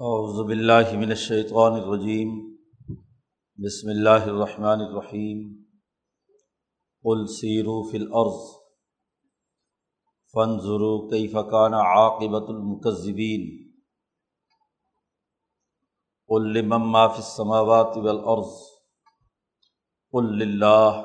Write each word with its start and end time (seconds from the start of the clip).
اعوذ 0.00 0.40
باللہ 0.46 0.96
من 1.00 1.10
الشیطان 1.10 1.72
الرجیم، 1.72 2.32
بسم 3.58 3.88
اللہ 3.88 4.26
الرحمن 4.30 4.80
الرحیم، 4.86 5.38
قل 7.04 7.24
سیروا 7.34 7.82
فی 7.90 7.96
الارض 7.98 8.42
فانظروا 10.34 10.98
کیف 11.10 11.36
کان 11.50 11.74
عاقبۃ 11.74 12.50
المکذبین، 12.54 13.46
قل 16.30 16.52
لمن 16.58 16.90
ما 16.92 17.06
فی 17.06 17.22
السماوات 17.22 17.96
والارض، 18.08 18.52
قل 20.12 20.28
للہ 20.42 21.02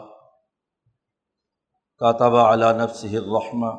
کتب 2.01 2.35
علی 2.35 2.73
نفسه 2.83 3.23
الرحمہ 3.23 3.71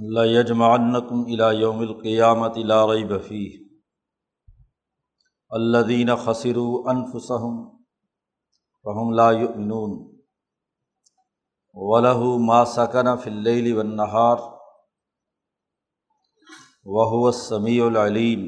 لجمعنکم 0.00 1.24
الى 1.24 1.60
یوم 1.60 1.80
القیامت 1.80 2.56
لا 2.66 2.84
ریب 2.86 3.10
فیہ 3.22 3.58
الذین 5.50 6.14
خسروا 6.16 6.90
انفسهم 6.90 7.56
فهم 8.84 9.10
لا 9.12 9.26
یؤمنون 9.32 9.90
وله 11.76 12.30
ما 12.46 12.60
سکن 12.74 13.10
فی 13.24 13.30
اللیل 13.30 13.68
والنہار 13.72 14.38
وهو 16.86 17.26
السمیع 17.26 17.82
العلیم 17.86 18.46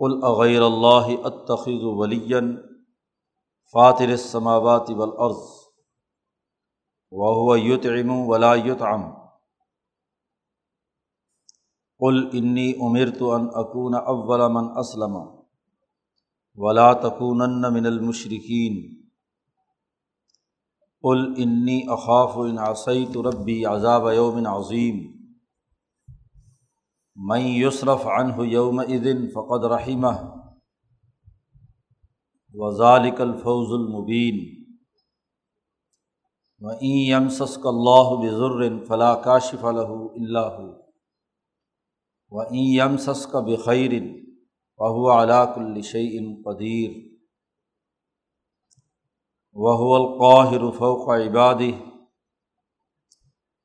قل 0.00 0.18
اغیر 0.32 0.62
اللہ 0.62 1.08
اتخذ 1.30 1.86
ولیا 2.00 2.42
فاطر 3.74 4.12
السماوات 4.16 4.92
والارض 4.96 5.48
وهو 7.12 7.56
یطعم 7.60 8.14
ولا 8.28 8.52
یطعم 8.64 9.08
قل 12.00 12.18
انی 12.32 12.72
عمر 12.80 13.10
تو 13.18 13.30
ان 13.30 13.46
اکون 13.54 13.94
اول 13.94 14.46
من 14.52 14.70
اسلم 14.76 15.16
ولا 16.58 16.92
تکون 16.94 17.42
من 17.72 17.86
المشرقین 17.86 18.76
قل 21.04 21.26
انی 21.36 21.80
اخاف 21.90 22.36
ان 22.38 22.58
عصیت 22.58 23.16
ربی 23.26 23.64
عذاب 23.64 24.12
یوم 24.14 24.46
عظیم 24.46 25.06
میں 27.16 27.40
یصرف 27.40 28.06
عنہ 28.18 28.46
یوم 28.46 28.78
ادن 28.78 29.28
فقد 29.30 29.64
رحمہ 29.64 30.16
وزالک 32.54 33.20
الفوز 33.20 33.72
المبین 33.72 34.38
و 36.60 36.68
این 36.70 36.98
یمسسک 36.98 37.66
اللہ 37.66 38.14
بضر 38.22 38.84
فلا 38.84 39.14
کاشف 39.24 39.64
له 39.64 39.96
اللہ 40.12 40.60
و 42.32 42.42
یم 42.52 42.96
سس 42.96 43.26
کا 43.26 43.40
بخیر 43.40 43.92
وہو 44.80 45.10
علاق 45.12 45.58
الشعین 45.58 46.34
قدیر 46.42 46.90
وہو 49.56 49.94
القاہر 49.94 50.70
فوق 50.70 51.08
عباد 51.08 51.62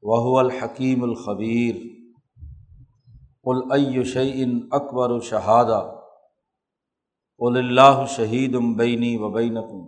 وہو 0.04 0.38
الحکیم 0.38 1.04
الخبیر 1.04 1.76
قل 3.46 4.04
شعین 4.04 4.60
اکبر 4.72 5.12
و 5.12 5.20
شہادہ 5.20 5.82
قل 7.42 7.58
اللہ 7.58 8.06
شہید 8.16 8.56
بینی 8.78 9.18
و 9.18 9.30
بینکم 9.30 9.86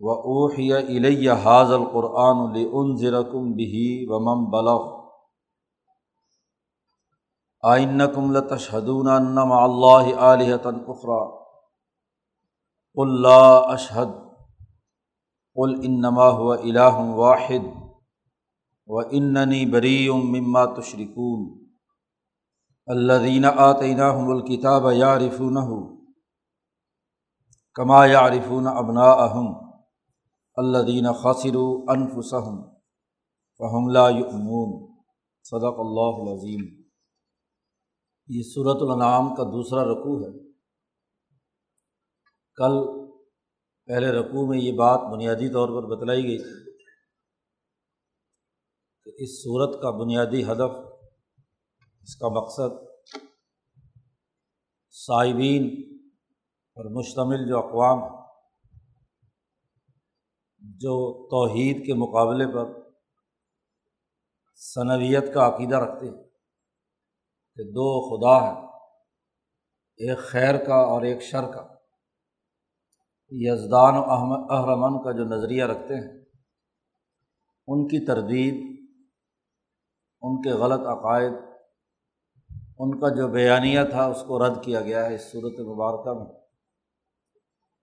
و 0.00 0.10
اوحی 0.10 0.72
الیہ 0.72 1.30
حاض 1.44 1.72
القرآن 1.72 2.52
لنذرکم 2.52 3.52
بہی 3.52 4.06
و 4.08 4.20
مم 4.20 4.50
بلغ 4.50 4.93
آئن 7.64 8.02
کم 8.14 8.30
لتشہدون 8.32 9.08
انم 9.08 9.52
اللہ 9.52 10.08
علیہ 10.22 10.56
تنقرا 10.62 11.22
اللہ 12.96 13.68
اشہد 13.68 14.10
قل 15.56 15.74
انما 15.82 16.28
ہوا 16.32 16.56
الہ 16.56 16.94
واحد 17.16 17.66
و 18.88 18.98
اننی 19.12 19.64
بریم 19.70 20.26
مما 20.32 20.64
تشرکون 20.74 21.48
الذین 22.88 23.44
آتیناہم 23.44 24.30
الکتاب 24.30 24.90
یعرفونہ 24.92 25.66
کما 27.76 28.04
یعرفون 28.06 28.66
ابناءہم 28.66 29.52
الذین 30.56 31.12
خسروا 31.14 31.92
انفسہم 31.92 32.62
فہم 33.60 33.88
لا 33.90 34.08
یؤمنون 34.10 34.80
صدق 35.44 35.80
اللہ 35.80 36.20
العظیم 36.20 36.83
یہ 38.28 38.42
صورت 38.42 38.76
الانعام 38.80 39.34
کا 39.34 39.42
دوسرا 39.42 39.84
رقوع 39.84 40.20
ہے۔ 40.20 40.52
کل 42.54 43.04
پہلے 43.86 44.12
رقوع 44.12 44.46
میں 44.46 44.58
یہ 44.58 44.72
بات 44.72 45.00
بنیادی 45.12 45.48
طور 45.48 45.68
پر 45.68 45.96
بتلائی 45.96 46.22
گئی 46.22 46.38
تھی 46.38 46.72
کہ 49.04 49.22
اس 49.22 49.42
صورت 49.42 49.82
کا 49.82 49.90
بنیادی 49.90 50.44
ہدف، 50.44 50.76
اس 52.02 52.16
کا 52.16 52.28
مقصد 52.28 52.84
صائبین 54.90 55.64
اور 56.76 56.84
مشتمل 56.84 57.48
جو 57.48 57.58
اقوام 57.58 58.24
جو 60.58 61.26
توحید 61.26 61.86
کے 61.86 61.94
مقابلے 61.94 62.46
پر 62.54 62.90
ثنویت 64.56 65.34
کا 65.34 65.48
عقیدہ 65.48 65.76
رکھتے 65.76 66.06
ہیں۔ 66.06 66.23
کہ 67.56 67.62
دو 67.62 67.88
خدا 68.10 68.44
ہیں، 68.44 68.66
ایک 69.96 70.18
خیر 70.18 70.64
کا 70.64 70.74
اور 70.74 71.02
ایک 71.02 71.22
شر 71.22 71.52
کا۔ 71.52 71.74
یزدان 73.30 73.94
و 73.96 74.02
احرمن 74.52 75.02
کا 75.02 75.12
جو 75.12 75.24
نظریہ 75.24 75.64
رکھتے 75.64 75.94
ہیں، 75.94 76.24
ان 77.66 77.86
کی 77.86 78.06
تردید، 78.06 78.88
ان 80.22 80.42
کے 80.42 80.50
غلط 80.50 80.86
عقائد، 80.86 81.32
ان 82.78 83.00
کا 83.00 83.08
جو 83.08 83.28
بیانیہ 83.28 83.80
تھا 83.90 84.04
اس 84.04 84.24
کو 84.26 84.46
رد 84.46 84.64
کیا 84.64 84.80
گیا 84.80 85.06
ہے 85.06 85.14
اس 85.14 85.32
صورت 85.32 85.60
مبارکہ 85.60 86.12
میں۔ 86.12 86.40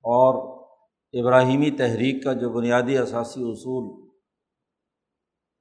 اور 0.03 0.61
ابراہیمی 1.13 1.71
تحریک 1.71 2.23
کا 2.23 2.33
جو 2.33 2.49
بنیادی 2.49 2.97
اثاثی 2.97 3.51
اصول، 3.51 4.09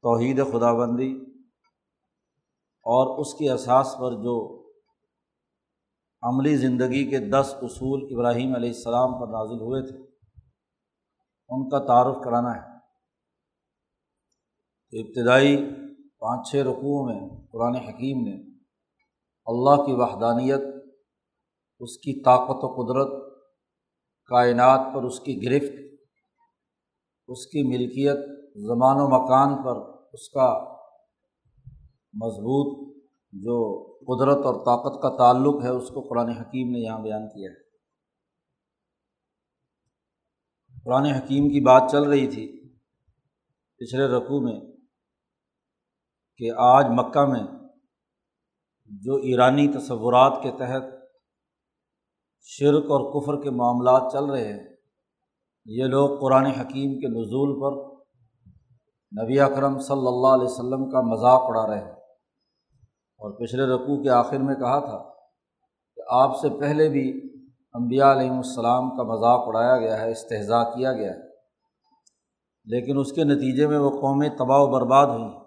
توحید 0.03 0.43
خدا 0.53 0.73
بندی 0.73 1.30
اور 2.83 3.19
اس 3.19 3.35
کے 3.35 3.51
اساس 3.51 3.95
پر 3.99 4.13
جو 4.13 4.61
عملی 6.23 6.57
زندگی 6.57 7.11
کے 7.11 7.19
دس 7.19 7.55
اصول 7.63 8.09
ابراہیم 8.13 8.55
علیہ 8.55 8.69
السلام 8.69 9.21
پر 9.21 9.27
نازل 9.27 9.61
ہوئے 9.61 9.83
تھے، 9.83 9.99
ان 11.49 11.69
کا 11.69 11.79
تعارف 11.79 12.17
کرانا 12.25 12.51
ہے۔ 12.51 12.79
تو 14.91 15.09
ابتدائی 15.09 15.75
پانچ 16.19 16.51
چھ 16.51 16.57
رقوع 16.57 17.07
میں 17.07 17.29
قرآن 17.53 17.77
حکیم 17.77 18.21
نے 18.27 18.51
اللہ 19.47 19.83
کی 19.85 19.93
وحدانیت، 19.93 20.61
اس 21.81 21.97
کی 21.97 22.23
طاقت 22.23 22.59
و 22.61 22.69
قدرت، 22.75 23.33
کائنات 24.25 24.95
پر 24.95 25.03
اس 25.03 25.21
کی 25.21 25.41
گرفت، 25.45 25.95
اس 27.29 27.47
کی 27.47 27.63
ملکیت، 27.63 28.17
زمان 28.61 28.97
و 29.01 29.09
مکان 29.09 29.63
پر 29.63 30.05
اس 30.13 30.29
کا 30.29 30.80
مضبوط 32.15 32.97
جو 33.33 33.57
قدرت 34.01 34.47
اور 34.47 34.55
طاقت 34.55 35.03
کا 35.03 35.17
تعلق 35.17 35.65
ہے، 35.65 35.69
اس 35.69 35.89
کو 35.89 36.01
قرآن 36.01 36.29
حکیم 36.29 36.71
نے 36.71 36.79
یہاں 36.79 36.99
بیان 36.99 37.29
کیا 37.29 37.51
ہے۔ 37.51 37.59
قرآن 40.85 41.05
حکیم 41.05 41.49
کی 41.49 41.61
بات 41.61 41.91
چل 41.91 42.03
رہی 42.03 42.27
تھی 42.27 42.47
پچھلے 43.81 44.07
رقوع 44.07 44.41
میں 44.41 44.61
کہ 46.41 46.51
آج 46.59 46.87
مکہ 46.91 47.25
میں 47.27 47.43
جو 48.91 49.17
ایرانی 49.17 49.67
تصورات 49.69 50.43
کے 50.43 50.51
تحت 50.51 50.83
شرک 52.47 52.91
اور 52.91 53.05
کفر 53.13 53.43
کے 53.43 53.51
معاملات 53.51 54.13
چل 54.13 54.25
رہے 54.25 54.53
ہیں، 54.53 54.67
یہ 55.67 55.85
لوگ 55.85 56.19
قرآن 56.21 56.47
حکیم 56.47 56.99
کے 57.01 57.09
نزول 57.09 57.55
پر 57.61 57.79
نبی 59.13 59.41
اکرم 59.41 59.79
صلی 59.79 60.07
اللہ 60.07 60.35
علیہ 60.35 60.51
وسلم 60.51 60.91
کا 60.91 61.01
مذاق 61.01 61.43
اڑا 61.45 61.67
رہے 61.67 61.85
ہیں۔ 61.85 62.00
اور 63.21 63.31
پچھلے 63.33 63.63
رقوع 63.63 64.03
کے 64.03 64.11
آخر 64.11 64.39
میں 64.39 64.55
کہا 64.55 64.79
تھا 64.79 64.99
کہ 65.97 66.03
آپ 66.09 66.37
سے 66.37 66.61
پہلے 66.61 66.89
بھی 66.89 67.31
امبیا 67.73 68.13
علیہم 68.13 68.37
السلام 68.37 68.97
کا 68.97 69.03
مذاق 69.03 69.49
اڑایا 69.49 69.77
گیا 69.77 70.01
ہے 70.01 70.11
استحضاء 70.11 70.63
کیا 70.63 70.93
گیا 70.93 71.11
ہے۔ 71.11 71.31
لیکن 72.65 72.99
اس 72.99 73.13
کے 73.13 73.25
نتیجے 73.25 73.67
میں 73.67 73.79
وہ 73.79 73.91
قومیں 73.91 74.29
تباہ 74.29 74.59
و 74.59 74.67
برباد 74.67 75.07
ہوئیں۔ 75.07 75.41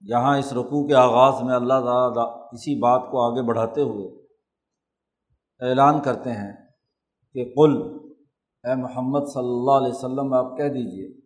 یہاں 0.00 0.38
اس 0.38 0.52
رقوع 0.52 0.86
کے 0.86 0.94
آغاز 0.94 1.42
میں 1.42 1.54
اللہ 1.54 1.74
تعالیٰ 1.74 2.48
اسی 2.52 2.78
بات 2.78 3.00
کو 3.10 3.32
آگے 3.32 3.42
بڑھاتے 3.42 3.80
ہوئے 3.80 4.20
اعلان 5.60 6.00
کرتے 6.00 6.30
ہیں 6.30 6.52
کہ 7.32 7.52
قل، 7.56 7.82
اے 8.64 8.74
محمد 8.74 9.20
صلی 9.34 9.48
اللہ 9.48 9.70
علیہ 9.70 9.92
وسلم، 9.92 10.34
آپ 10.34 10.56
کہہ 10.56 10.68
دیجیے 10.68 11.20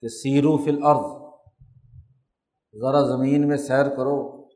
کہ 0.00 0.08
سیرو 0.08 0.56
فی 0.56 0.70
الارض 0.70 1.25
ذرا 2.80 3.00
زمین 3.00 3.48
میں 3.48 3.56
سیر 3.56 3.88
کرو، 3.88 4.46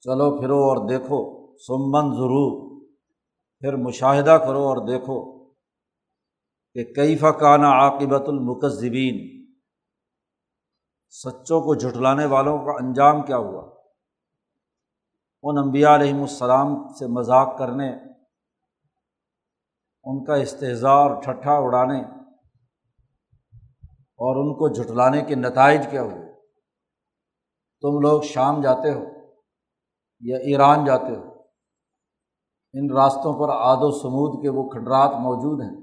چلو 0.00 0.38
پھرو 0.38 0.56
اور 0.56 0.88
دیکھو 0.88 1.18
سمن 1.56 2.14
ضرور۔ 2.14 2.80
پھر 3.58 3.76
مشاہدہ 3.76 4.38
کرو 4.46 4.62
اور 4.62 4.76
دیکھو 4.86 5.48
کہ 6.74 6.84
کئی 6.84 7.16
فقانہ 7.16 7.66
عاقبت 7.66 8.28
المکذبین۔ 8.28 9.46
سچوں 11.08 11.60
کو 11.60 11.74
جھٹلانے 11.74 12.26
والوں 12.26 12.58
کا 12.58 12.86
انجام 12.86 13.22
کیا 13.22 13.36
ہوا؟ 13.36 13.74
ان 15.42 15.58
انبیاء 15.58 15.94
علیہم 15.94 16.20
السلام 16.20 16.88
سے 16.92 17.06
مذاق 17.06 17.58
کرنے، 17.58 17.90
ان 20.04 20.24
کا 20.24 20.34
استحضاء 20.34 20.94
اور 20.94 21.22
ٹھٹھا 21.22 21.52
اڑانے 21.52 22.00
اور 24.20 24.36
ان 24.36 24.54
کو 24.54 24.68
جھٹلانے 24.68 25.22
کے 25.22 25.34
نتائج 25.34 25.86
کیا 25.90 26.02
ہوئے؟ 26.02 26.29
تم 27.80 28.00
لوگ 28.00 28.22
شام 28.22 28.60
جاتے 28.60 28.92
ہو 28.92 29.04
یا 30.20 30.36
ایران 30.36 30.84
جاتے 30.84 31.16
ہو، 31.16 31.30
ان 32.72 32.90
راستوں 32.90 33.38
پر 33.38 33.48
آد 33.54 33.76
و 33.80 33.90
سمود 33.90 34.42
کے 34.42 34.48
وہ 34.48 34.68
کھنڈرات 34.68 35.10
موجود 35.20 35.60
ہیں 35.60 35.80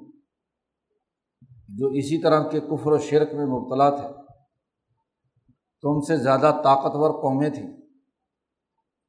جو 1.69 1.88
اسی 1.88 2.21
طرح 2.21 2.49
کے 2.49 2.59
کفر 2.59 2.91
و 2.91 2.97
شرک 2.97 3.33
میں 3.33 3.45
مبتلا 3.45 3.89
تھے۔ 3.89 4.07
تم 5.81 6.01
سے 6.01 6.17
زیادہ 6.17 6.51
طاقتور 6.63 7.21
قومیں 7.21 7.49
تھیں۔ 7.49 7.77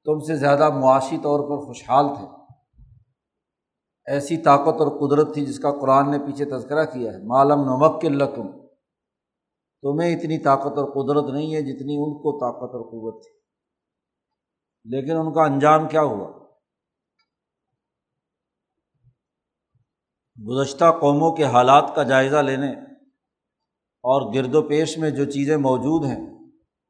تم 0.04 0.20
سے 0.20 0.36
زیادہ 0.36 0.70
معاشی 0.70 1.18
طور 1.18 1.40
پر 1.40 1.66
خوشحال 1.66 2.14
تھے۔ 2.16 2.26
ایسی 4.06 4.36
طاقت 4.36 4.80
اور 4.80 4.88
قدرت 4.88 5.34
تھی 5.34 5.46
جس 5.46 5.58
کا 5.58 5.70
قرآن 5.70 6.10
نے 6.10 6.18
پیچھے 6.18 6.44
تذکرہ 6.44 6.84
کیا 6.84 7.12
ہے۔ 7.12 7.18
معلوم 7.24 7.60
نمک 7.60 8.04
القم 8.04 8.67
تمہیں 9.82 10.16
اتنی 10.16 10.38
طاقت 10.38 10.78
اور 10.78 10.84
قدرت 10.84 11.34
نہیں 11.34 11.54
ہے 11.54 11.60
جتنی 11.60 11.96
ان 11.96 12.14
کو 12.14 12.40
طاقت 12.40 12.74
اور 12.74 12.82
قوت 12.82 13.22
تھی۔ 13.22 13.38
لیکن 14.84 15.16
ان 15.16 15.32
کا 15.34 15.42
انجام 15.42 15.88
کیا 15.88 16.02
ہوا؟ 16.02 16.38
گزشتہ 20.48 20.84
قوموں 21.00 21.36
کے 21.36 21.44
حالات 21.44 21.92
کا 21.94 22.02
جائزہ 22.02 22.36
لینے 22.36 22.72
اور 23.80 24.34
گرد 24.34 24.54
و 24.54 24.62
پیش 24.62 24.98
میں 24.98 25.10
جو 25.10 25.24
چیزیں 25.24 25.56
موجود 25.56 26.06
ہیں، 26.06 26.26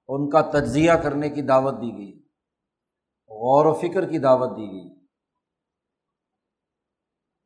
ان 0.09 0.31
کا 0.31 0.41
تجزیہ 0.41 0.93
کرنے 0.93 1.31
کی 1.31 1.43
دعوت 1.43 1.75
دی 1.75 1.97
گئی۔ 1.97 2.19
غور 3.29 3.67
و 3.67 3.75
فکر 3.75 4.11
کی 4.11 4.19
دعوت 4.19 4.57
دی 4.57 4.73
گئی۔ 4.73 4.99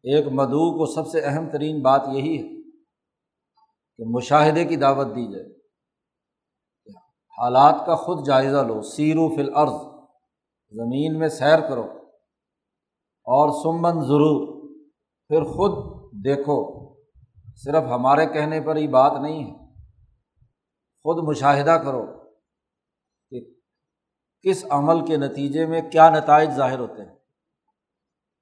ایک 0.03 0.27
مدعو 0.27 0.79
کو 0.79 0.87
سب 0.87 1.11
سے 1.11 1.21
اہم 1.21 1.51
ترین 1.51 1.83
بات 1.83 2.03
یہی 2.13 2.43
ہے 2.43 2.52
کہ 4.03 4.09
مشاہدے 4.09 4.65
کی 4.65 4.77
دعوت 4.77 5.07
دی 5.07 5.33
جائے۔ 5.33 5.47
حالات 7.39 7.87
کا 7.87 7.95
خود 7.95 8.27
جائزہ 8.27 8.57
لو 8.57 8.83
سیر 8.83 9.15
و 9.17 9.37
فل 9.37 9.55
عرض 9.55 9.73
زمین 10.71 11.19
میں 11.19 11.29
سیر 11.29 11.61
کرو 11.61 11.83
اور 13.25 13.49
سمن 13.63 14.01
ضرور، 14.01 14.71
پھر 15.29 15.43
خود 15.45 16.03
دیکھو، 16.13 16.93
صرف 17.57 17.85
ہمارے 17.91 18.27
کہنے 18.27 18.61
پر 18.61 18.77
ہی 18.77 18.89
بات 18.89 19.13
نہیں 19.23 19.51
ہے۔ 19.51 19.75
خود 21.03 21.29
مشاہدہ 21.29 21.83
کرو 21.85 22.07
کہ 23.31 23.55
کس 24.43 24.65
عمل 24.71 25.07
کے 25.07 25.17
نتیجے 25.17 25.67
میں 25.67 25.91
کیا 25.91 26.11
نتائج 26.11 26.51
ظاہر 26.51 26.79
ہوتے 26.79 27.09
ہیں۔ 27.09 27.17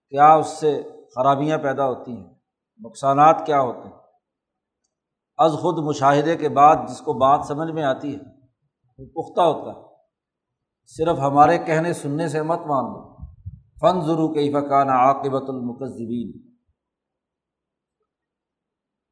کیا 0.09 0.35
اس 0.35 0.47
سے 0.47 0.83
خرابیاں 1.15 1.59
پیدا 1.59 1.87
ہوتی 1.87 2.13
ہیں؟ 2.13 2.35
نقصانات 2.85 3.47
کیا 3.47 3.61
ہوتے 3.61 3.89
ہیں؟ 3.89 4.00
از 5.41 5.53
خود 5.53 5.85
مشاہدے 5.85 6.37
کے 6.37 6.49
بعد 6.49 6.77
جس 6.89 7.01
کو 7.01 7.13
بات 7.13 7.47
سمجھ 7.47 7.71
میں 7.71 7.83
آتی 7.83 8.15
ہے 8.15 8.21
وہ 8.99 9.07
پختہ 9.07 9.41
ہوتا 9.41 9.81
ہے۔ 9.81 9.85
صرف 10.87 11.19
ہمارے 11.19 11.59
کہنے 11.59 11.93
سننے 11.93 12.29
سے 12.29 12.43
مت 12.43 12.59
مان 12.59 12.85
لو 12.85 13.27
فن 13.81 14.01
ضرور 14.01 14.35
کئی 14.35 14.53
فقان 14.53 14.89
عاقبۃ 14.89 15.49
المقذبین 15.49 16.51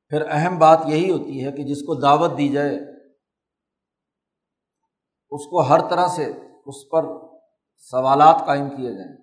پھر 0.09 0.23
اہم 0.31 0.59
بات 0.59 0.79
یہی 0.87 1.11
ہوتی 1.11 1.45
ہے 1.45 1.53
کہ 1.53 1.65
جس 1.65 1.81
کو 1.83 1.95
دعوت 1.95 2.39
دی 2.39 2.49
جائے، 2.49 2.77
اس 5.31 5.47
کو 5.47 5.61
ہر 5.61 5.89
طرح 5.91 6.07
سے 6.09 6.25
اس 6.67 6.89
پر 6.91 7.05
سوالات 7.77 8.47
قائم 8.47 8.71
کیے 8.71 8.93
جائیں۔ 8.95 9.17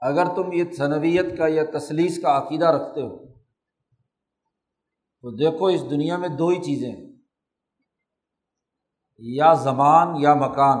اگر 0.00 0.34
تم 0.36 0.52
یہ 0.52 0.64
ثنویت 0.78 1.38
کا 1.38 1.46
یا 1.48 1.62
تصلیس 1.78 2.22
کا 2.22 2.38
عقیدہ 2.38 2.66
رکھتے 2.66 3.02
ہو 3.02 3.35
تو 5.26 5.30
دیکھو، 5.30 5.66
اس 5.66 5.90
دنیا 5.90 6.16
میں 6.16 6.28
دو 6.28 6.48
ہی 6.48 6.62
چیزیں 6.62 6.90
ہیں۔ 6.90 7.06
یا 9.18 9.52
زمان 9.52 10.16
یا 10.18 10.34
مکان۔ 10.34 10.78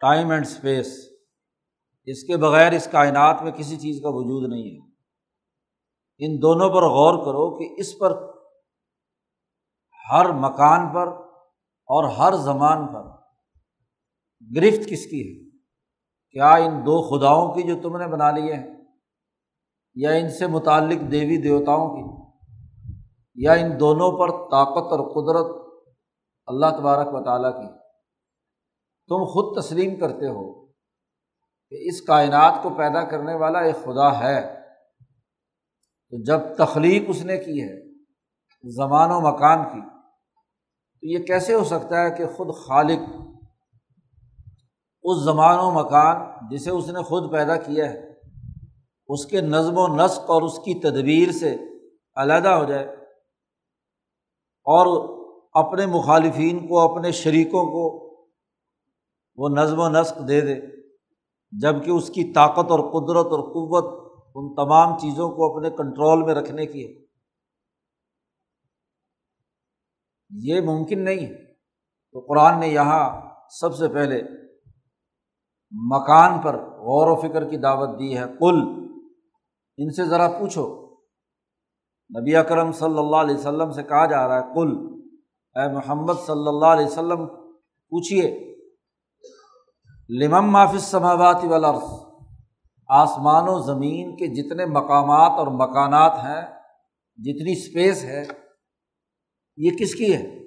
ٹائم 0.00 0.30
اینڈ 0.30 0.46
اسپیس 0.46 0.98
اس 2.04 2.22
کے 2.22 2.36
بغیر 2.36 2.72
اس 2.72 2.88
کائنات 2.92 3.42
میں 3.42 3.52
کسی 3.52 3.76
چیز 3.76 4.02
کا 4.02 4.08
وجود 4.08 4.50
نہیں 4.50 4.70
ہے۔ 4.70 4.90
ان 6.18 6.42
دونوں 6.42 6.68
پر 6.68 6.82
غور 6.82 7.24
کرو 7.24 7.58
کہ 7.58 7.80
اس 7.80 7.98
پر 7.98 8.10
ہر 10.10 10.32
مکان 10.32 10.94
پر 10.94 11.08
اور 11.66 12.04
ہر 12.04 12.36
زمان 12.36 12.86
پر 12.86 13.10
گرفت 14.56 14.90
کس 14.90 15.06
کی 15.06 15.20
ہے؟ 15.28 15.50
کیا 16.30 16.50
ان 16.50 16.80
دو 16.80 17.18
خداؤں 17.18 17.54
کی 17.54 17.62
جو 17.62 17.80
تم 17.82 17.96
نے 17.96 18.06
بنا 18.06 18.30
لیے 18.30 18.54
ہیں؟ 18.54 18.83
یا 19.94 20.10
ان 20.10 20.30
سے 20.30 20.46
متعلق 20.46 21.12
دیوی 21.12 21.36
دیوتاؤں 21.36 21.88
کی، 21.88 22.24
یا 23.34 23.52
ان 23.52 23.80
دونوں 23.80 24.18
پر 24.18 24.30
طاقت 24.30 24.92
اور 24.92 24.98
قدرت 24.98 25.74
اللہ 26.46 26.66
تبارک 26.66 27.14
و 27.14 27.24
تعالیٰ 27.24 27.52
کی۔ 27.52 27.68
تم 29.08 29.24
خود 29.24 29.62
تسلیم 29.62 30.00
کرتے 30.00 30.26
ہو 30.28 30.66
کہ 31.68 31.88
اس 31.88 32.02
کائنات 32.02 32.52
کو 32.62 32.70
پیدا 32.70 33.04
کرنے 33.04 33.34
والا 33.34 33.58
ایک 33.58 33.76
خدا 33.84 34.18
ہے۔ 34.18 34.64
تو 36.10 36.22
جب 36.22 36.40
تخلیق 36.58 37.02
اس 37.08 37.24
نے 37.24 37.36
کی 37.36 37.62
ہے، 37.62 37.94
زمان 38.76 39.10
و 39.10 39.20
مکان 39.20 39.64
کی، 39.64 39.80
تو 41.00 41.06
یہ 41.06 41.18
کیسے 41.18 41.54
ہو 41.54 41.64
سکتا 41.64 42.02
ہے 42.02 42.10
کہ 42.10 42.26
خود 42.26 42.54
خالق 42.66 43.00
اس 45.02 45.24
زمان 45.24 45.58
و 45.58 45.70
مکان 45.70 46.46
جسے 46.50 46.70
اس 46.70 46.88
نے 46.88 47.02
خود 47.02 47.32
پیدا 47.32 47.56
کیا 47.56 47.90
ہے 47.90 48.13
اس 49.08 49.26
کے 49.26 49.40
نظم 49.40 49.78
و 49.78 49.96
نسق 49.96 50.18
اور 50.18 50.42
اس 50.42 50.58
کی 50.58 50.80
تدبیر 50.80 51.32
سے 51.32 51.56
علیحدہ 52.16 52.48
ہو 52.48 52.64
جائے 52.64 52.84
اور 54.64 55.14
اپنے 55.52 55.86
مخالفین 55.86 56.68
کو، 56.68 56.80
اپنے 56.80 57.12
شریکوں 57.12 57.64
کو 57.64 58.04
وہ 59.36 59.48
نظم 59.48 59.78
و 59.78 59.88
نسق 59.88 60.28
دے 60.28 60.40
دے 60.40 60.54
جبکہ 61.52 61.90
اس 61.90 62.08
کی 62.08 62.32
طاقت 62.32 62.70
اور 62.70 62.78
قدرت 62.78 63.26
اور 63.26 63.40
قوت 63.40 64.04
ان 64.34 64.54
تمام 64.54 64.98
چیزوں 64.98 65.30
کو 65.30 65.56
اپنے 65.56 65.70
کنٹرول 65.70 66.22
میں 66.22 66.34
رکھنے 66.34 66.66
کی 66.66 66.86
ہے۔ 66.86 67.04
یہ 70.30 70.60
ممکن 70.60 71.04
نہیں 71.04 71.26
ہے۔ 71.26 71.52
تو 72.12 72.20
قرآن 72.20 72.60
نے 72.60 72.66
یہاں 72.66 73.20
سب 73.50 73.76
سے 73.76 73.88
پہلے 73.88 74.22
مکان 75.70 76.40
پر 76.40 76.54
غور 76.56 77.10
و 77.10 77.16
فکر 77.16 77.50
کی 77.50 77.56
دعوت 77.56 77.98
دی 77.98 78.18
ہے۔ 78.18 78.24
کل 78.40 78.83
ان 79.78 79.90
سے 79.90 80.04
ذرا 80.04 80.28
پوچھو۔ 80.28 80.64
نبی 82.10 82.36
اکرم 82.36 82.72
صلی 82.72 82.98
اللہ 82.98 83.16
علیہ 83.16 83.34
وسلم 83.34 83.70
سے 83.70 83.82
کہا 83.82 84.06
جا 84.06 84.28
رہا 84.28 84.38
ہے 84.38 84.54
کل 84.54 84.70
اے 85.56 85.72
محمد 85.72 86.14
صلی 86.26 86.48
اللہ 86.48 86.66
علیہ 86.66 86.86
وسلم 86.86 87.26
پوچھیے 87.92 88.54
لمم 90.08 90.50
معافظ 90.50 90.82
سماوات 90.82 91.44
والارض؟ 91.44 91.84
آسمان 92.88 93.44
و 93.46 93.58
زمین 93.62 94.16
کے 94.16 94.26
جتنے 94.26 94.66
مقامات 94.66 95.38
اور 95.38 95.46
مکانات 95.46 96.12
ہیں، 96.14 96.42
جتنی 97.16 97.52
اسپیس 97.52 98.04
ہے، 98.04 98.22
یہ 99.56 99.70
کس 99.80 99.94
کی 99.94 100.14
ہے؟ 100.14 100.44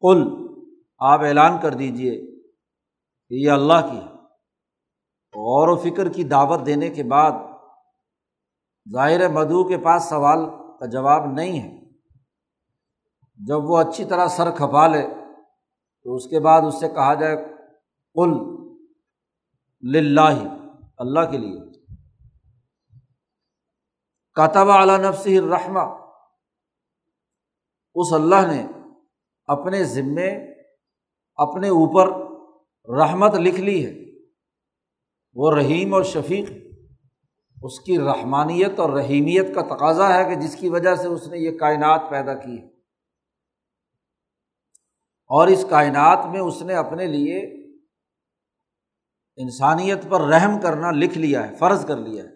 کل 0.00 0.22
آپ 0.98 1.20
اعلان 1.20 1.60
کر 1.62 1.74
دیجیے 1.74 2.14
کہ 3.28 3.34
یہ 3.34 3.50
اللہ 3.50 3.80
کی 3.90 3.98
ہے۔ 3.98 4.15
غور 5.36 5.68
و 5.68 5.76
فکر 5.76 6.08
کی 6.08 6.24
دعوت 6.24 6.66
دینے 6.66 6.90
کے 6.90 7.02
بعد 7.02 7.32
ظاہر 8.92 9.28
مدعو 9.28 9.64
کے 9.64 9.78
پاس 9.78 10.04
سوال 10.04 10.38
کا 10.80 10.86
جواب 10.86 11.26
نہیں 11.26 11.60
ہے۔ 11.60 11.86
جب 13.46 13.70
وہ 13.70 13.78
اچھی 13.78 14.04
طرح 14.04 14.28
سر 14.28 14.50
کھپا 14.50 14.86
لے 14.86 15.08
تو 16.02 16.14
اس 16.14 16.26
کے 16.26 16.40
بعد 16.40 16.62
اس 16.62 16.80
سے 16.80 16.88
کہا 16.88 17.14
جائے 17.14 17.36
کل 18.14 18.30
لاہ 20.14 20.44
اللہ 20.98 21.20
کے 21.30 21.38
لیے۔ 21.38 21.60
کاتب 24.34 24.70
اعلیٰ 24.70 24.98
نفس 24.98 25.26
الرحمہ۔ 25.26 26.06
اس 27.94 28.12
اللہ 28.12 28.46
نے 28.46 28.66
اپنے 29.46 29.84
ذمے، 29.84 30.30
اپنے 31.34 31.68
اوپر 31.68 32.08
رحمت 32.98 33.34
لکھ 33.34 33.60
لی 33.60 33.86
ہے۔ 33.86 34.05
وہ 35.36 35.54
رحیم 35.56 35.94
اور 35.94 36.02
شفیق 36.02 36.50
اس 37.62 37.80
کی 37.80 37.98
رحمانیت 37.98 38.78
اور 38.78 38.90
رحیمیت 38.90 39.54
کا 39.54 39.62
تقاضا 39.62 40.14
ہے 40.14 40.24
کہ 40.24 40.34
جس 40.34 40.56
کی 40.56 40.68
وجہ 40.68 40.94
سے 40.94 41.08
اس 41.08 41.28
نے 41.28 41.38
یہ 41.38 41.58
کائنات 41.58 42.00
پیدا 42.10 42.34
کی 42.34 42.58
ہے۔ 42.58 42.66
اور 45.28 45.46
اس 45.46 45.66
کائنات 45.70 46.26
میں 46.30 46.40
اس 46.40 46.62
نے 46.62 46.74
اپنے 46.74 47.06
لیے 47.06 47.66
انسانیت 49.36 49.98
پر 50.08 50.20
رحم 50.20 50.60
کرنا 50.60 50.90
لکھ 50.90 51.18
لیا 51.18 51.48
ہے، 51.48 51.54
فرض 51.54 51.86
کر 51.86 51.96
لیا 51.96 52.24
ہے۔ 52.24 52.28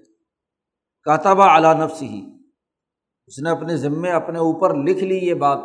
کاتبہ 1.02 1.44
اعلیٰ 1.44 1.74
نفس 1.74 2.02
ہی 2.02 2.26
اس 3.26 3.38
نے 3.38 3.50
اپنے 3.50 3.76
ذمے 3.76 4.10
اپنے 4.10 4.38
اوپر 4.38 4.74
لکھ 4.74 5.04
لی 5.04 5.18
یہ 5.18 5.34
بات 5.34 5.58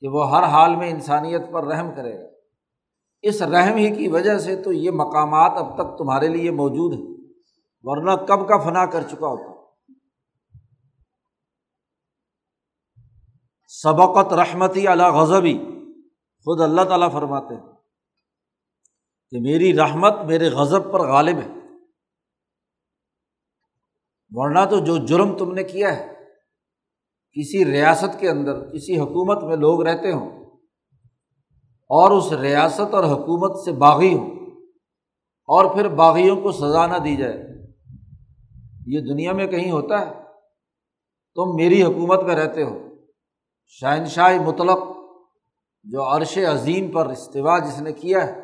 کہ 0.00 0.08
وہ 0.08 0.30
ہر 0.30 0.42
حال 0.42 0.76
میں 0.76 0.90
انسانیت 0.90 1.42
پر 1.52 1.64
رحم 1.64 1.94
کرے 1.96 2.22
گا۔ 2.22 2.31
اس 3.22 3.42
رحم 3.42 3.76
ہی 3.76 3.96
کی 3.96 4.08
وجہ 4.08 4.38
سے 4.38 4.62
تو 4.62 4.72
یہ 4.72 4.90
مقامات 4.90 5.52
اب 5.56 5.74
تک 5.74 5.98
تمہارے 5.98 6.28
لیے 6.28 6.50
موجود 6.50 6.92
ہیں، 6.94 7.34
ورنہ 7.82 8.10
کب 8.10 8.48
کا 8.48 8.58
فنا 8.58 8.86
کر 8.86 9.02
چکا 9.02 9.26
ہوتا۔ 9.26 9.52
سبقت 13.68 14.32
رحمتی 14.32 14.86
اللہ 14.88 15.02
غضبی، 15.02 15.58
خود 16.46 16.60
اللہ 16.60 16.82
تعالیٰ 16.82 17.12
فرماتے 17.12 17.54
ہیں 17.54 17.72
کہ 19.30 19.40
میری 19.40 19.76
رحمت 19.76 20.12
میرے 20.26 20.48
غضب 20.48 20.92
پر 20.92 21.00
غالب 21.00 21.36
ہے۔ 21.36 21.48
ورنہ 24.30 24.64
تو 24.70 24.84
جو 24.84 24.96
جرم 25.06 25.36
تم 25.38 25.52
نے 25.52 25.64
کیا 25.64 25.96
ہے، 25.96 26.12
کسی 27.36 27.64
ریاست 27.64 28.20
کے 28.20 28.30
اندر، 28.30 28.70
کسی 28.70 28.98
حکومت 28.98 29.42
میں 29.44 29.56
لوگ 29.56 29.82
رہتے 29.82 30.12
ہوں 30.12 30.41
اور 31.92 32.10
اس 32.10 32.32
ریاست 32.32 32.94
اور 32.94 33.04
حکومت 33.04 33.64
سے 33.64 33.72
باغی 33.72 34.14
ہوں 34.14 34.30
اور 35.44 35.74
پھر 35.74 35.88
باغیوں 35.88 36.36
کو 36.36 36.52
سزا 36.52 36.86
نہ 36.86 36.96
دی 36.96 37.16
جائے۔ 37.16 37.42
یہ 38.86 39.00
دنیا 39.00 39.32
میں 39.32 39.46
کہیں 39.46 39.70
ہوتا 39.70 40.00
ہے؟ 40.00 40.10
تم 41.34 41.54
میری 41.54 41.82
حکومت 41.82 42.22
میں 42.22 42.34
رہتے 42.34 42.62
ہو۔ 42.62 42.78
شہنشاہ 43.66 44.40
مطلق 44.46 44.78
جو 45.84 46.02
عرش 46.02 46.38
عظیم 46.38 46.90
پر 46.90 47.06
استوا 47.06 47.58
جس 47.58 47.80
نے 47.80 47.92
کیا 47.92 48.26
ہے، 48.26 48.40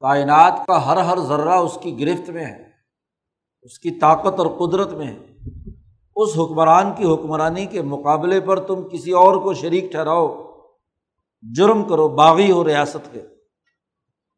کائنات 0.00 0.66
کا 0.66 0.86
ہر 0.86 0.96
ہر 0.96 1.18
ذرہ 1.18 1.54
اس 1.54 1.78
کی 1.80 2.00
گرفت 2.00 2.30
میں 2.30 2.44
ہے، 2.44 2.64
اس 3.62 3.78
کی 3.78 3.90
طاقت 3.90 4.40
اور 4.40 4.46
قدرت 4.46 4.92
میں 4.92 5.06
ہے۔ 5.06 5.18
اس 6.16 6.28
حکمران 6.38 6.92
کی 6.96 7.04
حکمرانی 7.04 7.66
کے 7.66 7.82
مقابلے 7.82 8.40
پر 8.40 8.60
تم 8.60 8.88
کسی 8.88 9.12
اور 9.12 9.36
کو 9.36 9.54
شریک 9.54 9.90
ٹھہراؤ۔ 9.90 10.49
جرم 11.42 11.88
کرو، 11.88 12.08
باغی 12.08 12.52
ہو 12.52 12.64
ریاست 12.64 13.12
کے۔ 13.12 13.20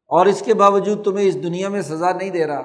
اور 0.07 0.27
اس 0.27 0.43
کے 0.43 0.55
باوجود 0.55 1.05
تمہیں 1.05 1.27
اس 1.27 1.35
دنیا 1.35 1.69
میں 1.69 1.83
سزا 1.83 2.13
نہیں 2.13 2.31
دے 2.31 2.47
رہا۔ 2.47 2.63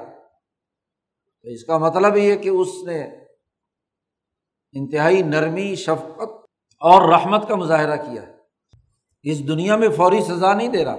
تو 1.41 1.49
اس 1.49 1.63
کا 1.63 1.77
مطلب 1.77 2.17
یہ 2.17 2.35
کہ 2.35 2.49
اس 2.49 2.67
نے 2.87 3.03
انتہائی 4.71 5.21
نرمی، 5.21 5.75
شفقت 5.75 6.45
اور 6.79 7.09
رحمت 7.09 7.47
کا 7.47 7.55
مظاہرہ 7.55 7.95
کیا۔ 7.95 8.21
اس 9.23 9.47
دنیا 9.47 9.75
میں 9.75 9.89
فوری 9.89 10.21
سزا 10.21 10.53
نہیں 10.53 10.67
دے 10.67 10.85
رہا۔ 10.85 10.95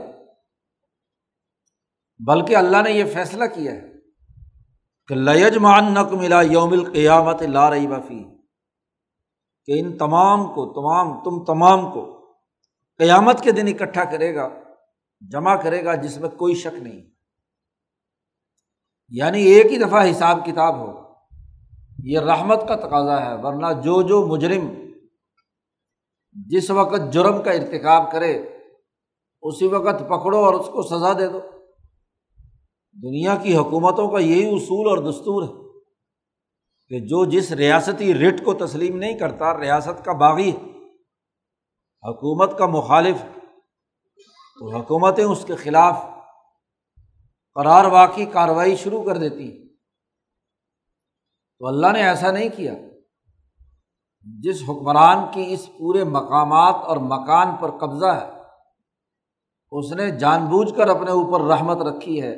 بلکہ 2.27 2.57
اللہ 2.57 2.83
نے 2.83 2.91
یہ 2.91 3.05
فیصلہ 3.05 3.45
کیا 3.45 3.73
ہے 3.73 3.93
کہ 5.07 5.15
لج 5.15 5.57
مان 5.57 5.95
نق 5.95 6.13
ملا 6.13 6.43
یوم 6.43 6.73
القیامت 6.73 7.43
لا 7.43 7.71
رہی 7.71 7.87
بفی 7.87 8.25
کہ 9.67 9.81
ان 9.81 9.99
تمام 9.99 10.47
کو، 10.47 10.73
تمام، 10.73 11.25
تم 11.25 11.45
تمام 11.45 11.93
کو 11.93 12.18
قیامت 12.99 13.41
کے 13.41 13.53
دن 13.53 13.67
اکٹھا 13.69 14.05
کرے 14.05 14.35
گا، 14.35 14.49
جمع 15.21 15.55
کرے 15.55 15.85
گا، 15.85 15.95
جس 15.95 16.19
میں 16.19 16.29
کوئی 16.29 16.55
شک 16.55 16.75
نہیں۔ 16.75 17.03
یعنی 19.09 19.43
ایک 19.43 19.67
ہی 19.67 19.79
دفعہ 19.79 20.11
حساب 20.11 20.47
کتاب 20.47 20.79
ہو۔ 20.79 21.15
یہ 22.05 22.19
رحمت 22.19 22.69
کا 22.69 22.75
تقاضا 22.75 23.27
ہے، 23.27 23.35
ورنہ 23.43 23.67
جو 23.81 24.03
جو 24.03 24.27
مجرم 24.27 24.91
جس 26.33 26.71
وقت 26.71 27.13
جرم 27.13 27.43
کا 27.43 27.51
ارتکاب 27.51 28.13
کرے، 28.13 28.35
اسی 29.43 29.67
وقت 29.67 29.99
پکڑو 29.99 30.45
اور 30.45 30.55
اس 30.55 30.67
کو 30.67 30.83
سزا 30.83 31.13
دے 31.13 31.29
دو۔ 31.29 31.41
دنیا 33.03 33.37
کی 33.43 33.57
حکومتوں 33.57 34.09
کا 34.09 34.19
یہی 34.19 34.49
اصول 34.49 34.89
اور 34.89 35.13
دستور 35.13 35.43
ہے 35.43 35.79
کہ 36.89 37.07
جو 37.07 37.25
جس 37.25 37.53
ریاستی 37.53 38.15
رٹ 38.15 38.45
کو 38.45 38.55
تسلیم 38.55 38.97
نہیں 38.97 39.19
کرتا، 39.19 39.59
ریاست 39.59 40.05
کا 40.05 40.13
باغی 40.13 40.51
ہے۔ 40.51 40.78
حکومت 42.03 42.59
کا 42.59 42.67
مخالف 42.67 43.17
تو 44.59 44.77
حکومتیں 44.77 45.25
اس 45.25 45.45
کے 45.45 45.55
خلاف 45.55 46.05
قرار 47.55 47.85
واقعی 47.85 48.27
کارروائی 48.27 48.77
شروع 48.77 49.05
کر 49.05 49.17
دیتی 49.17 49.69
تو 51.59 51.67
اللہ 51.67 51.87
نے 51.93 52.03
ایسا 52.03 52.31
نہیں 52.31 52.49
کیا۔ 52.57 52.75
جس 54.23 54.63
حکمران 54.69 55.19
کی 55.35 55.45
اس 55.49 55.69
پورے 55.79 56.05
مقامات 56.05 56.75
اور 56.75 56.97
مکان 56.97 57.57
پر 57.57 57.71
قبضہ 57.71 58.07
ہے، 58.07 58.31
اس 59.71 59.93
نے 59.93 60.11
جان 60.11 60.45
بوجھ 60.45 60.75
کر 60.75 60.89
اپنے 60.89 61.11
اوپر 61.11 61.41
رحمت 61.41 61.77
رکھی 61.77 62.23
ہے 62.23 62.35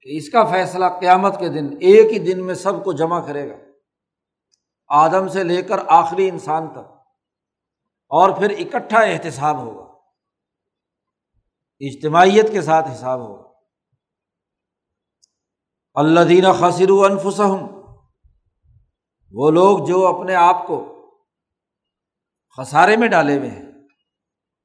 کہ 0.00 0.16
اس 0.16 0.30
کا 0.30 0.44
فیصلہ 0.44 0.84
قیامت 1.00 1.38
کے 1.38 1.48
دن 1.48 1.68
ایک 1.80 2.12
ہی 2.12 2.18
دن 2.18 2.46
میں 2.46 2.54
سب 2.54 2.84
کو 2.84 2.92
جمع 2.92 3.20
کرے 3.26 3.50
گا۔ 3.50 3.56
آدم 4.88 5.28
سے 5.28 5.44
لے 5.44 5.62
کر 5.62 5.78
آخری 5.86 6.28
انسان 6.28 6.68
تک۔ 6.68 7.01
اور 8.12 8.30
پھر 8.30 8.50
اکٹھا 8.50 8.98
احتساب 8.98 9.56
ہوگا۔ 9.58 9.92
اجتماعیت 11.80 12.52
کے 12.52 12.62
ساتھ 12.62 12.90
حساب 12.90 13.20
ہوگا۔ 13.20 13.50
اللہ 15.94 16.20
دینہ 16.28 16.48
خاصر 16.60 16.90
انفسم 16.90 17.82
وہ 19.32 19.50
لوگ 19.50 19.86
جو 19.86 20.06
اپنے 20.06 20.34
آپ 20.34 20.66
کو 20.66 20.88
خسارے 22.56 22.96
میں 22.96 23.08
ڈالے 23.08 23.38
ہوئے 23.38 23.50
ہیں، 23.50 23.66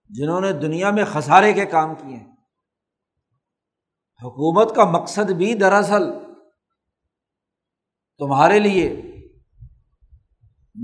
جنہوں 0.10 0.42
نے 0.42 0.52
دنیا 0.52 0.92
میں 0.92 1.06
خسارے 1.06 1.54
کے 1.54 1.66
کام 1.66 1.96
کیے 1.96 2.18
ہیں۔ 2.18 2.34
حکومت 4.24 4.76
کا 4.76 4.86
مقصد 4.86 5.32
بھی 5.32 5.54
دراصل 5.54 6.04
تمہارے 8.18 8.60
لیے 8.60 8.90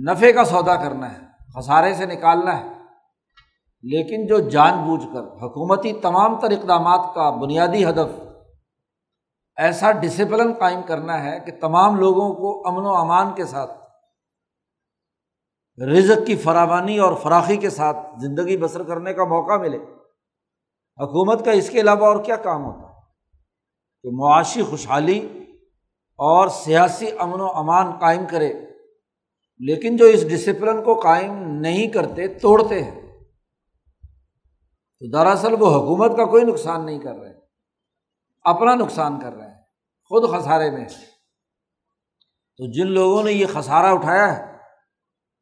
نفے 0.09 0.33
کا 0.33 0.45
سودا 0.45 0.75
کرنا 0.75 1.13
ہے۔ 1.13 1.22
خسارے 1.57 1.93
سے 1.93 2.05
نکالنا 2.05 2.59
ہے۔ 2.59 2.73
لیکن 3.85 4.27
جو 4.27 4.49
جان 4.49 4.85
بوجھ 4.85 5.05
کر 5.13 5.21
حکومتی 5.21 5.93
تمام 5.93 6.39
تر 6.39 6.51
اقدامات 6.51 7.15
کا 7.15 7.29
بنیادی 7.29 7.85
ہدف 7.85 8.21
ایسا 9.57 9.91
ڈسپلن 9.91 10.53
قائم 10.59 10.81
کرنا 10.81 11.23
ہے 11.23 11.39
کہ 11.39 11.51
تمام 11.61 11.95
لوگوں 11.95 12.33
کو 12.33 12.67
امن 12.67 12.85
و 12.85 12.95
امان 12.95 13.33
کے 13.35 13.45
ساتھ، 13.45 13.71
رزق 15.81 16.27
کی 16.27 16.35
فراوانی 16.35 16.97
اور 16.97 17.13
فراخی 17.13 17.57
کے 17.57 17.69
ساتھ 17.69 17.97
زندگی 18.17 18.57
بسر 18.57 18.83
کرنے 18.83 19.13
کا 19.13 19.23
موقع 19.23 19.53
ملے۔ 19.53 19.77
حکومت 20.99 21.45
کا 21.45 21.51
اس 21.51 21.69
کے 21.69 21.79
علاوہ 21.79 22.05
اور 22.05 22.23
کیا 22.23 22.35
کام 22.35 22.65
ہوتا؟ 22.65 22.87
ہے 22.87 23.01
کہ 24.03 24.09
معاشی 24.11 24.63
خوشحالی 24.63 25.43
اور 26.17 26.47
سیاسی 26.47 27.09
امن 27.19 27.41
و 27.41 27.47
امان 27.47 27.91
قائم 27.99 28.25
کرے۔ 28.29 28.72
لیکن 29.67 29.95
جو 29.97 30.05
اس 30.05 30.27
ڈسپلن 30.29 30.83
کو 30.83 30.93
قائم 30.99 31.33
نہیں 31.61 31.87
کرتے، 31.87 32.27
توڑتے 32.27 32.83
ہیں۔ 32.83 33.01
تو 35.01 35.09
دراصل 35.11 35.53
وہ 35.59 35.69
حکومت 35.69 36.11
کا 36.17 36.25
کوئی 36.25 36.43
نقصان 36.43 36.85
نہیں 36.85 36.99
کر 36.99 37.15
رہے، 37.15 37.33
اپنا 38.45 38.75
نقصان 38.75 39.19
کر 39.19 39.33
رہے 39.33 39.47
ہیں، 39.47 39.61
خود 40.11 40.29
خسارے 40.31 40.69
میں 40.71 40.85
تو 42.59 42.71
جن 42.71 42.87
لوگوں 42.87 43.23
نے 43.23 43.31
یہ 43.31 43.45
خسارہ 43.53 43.93
اٹھایا 43.93 44.27
ہے، 44.33 44.41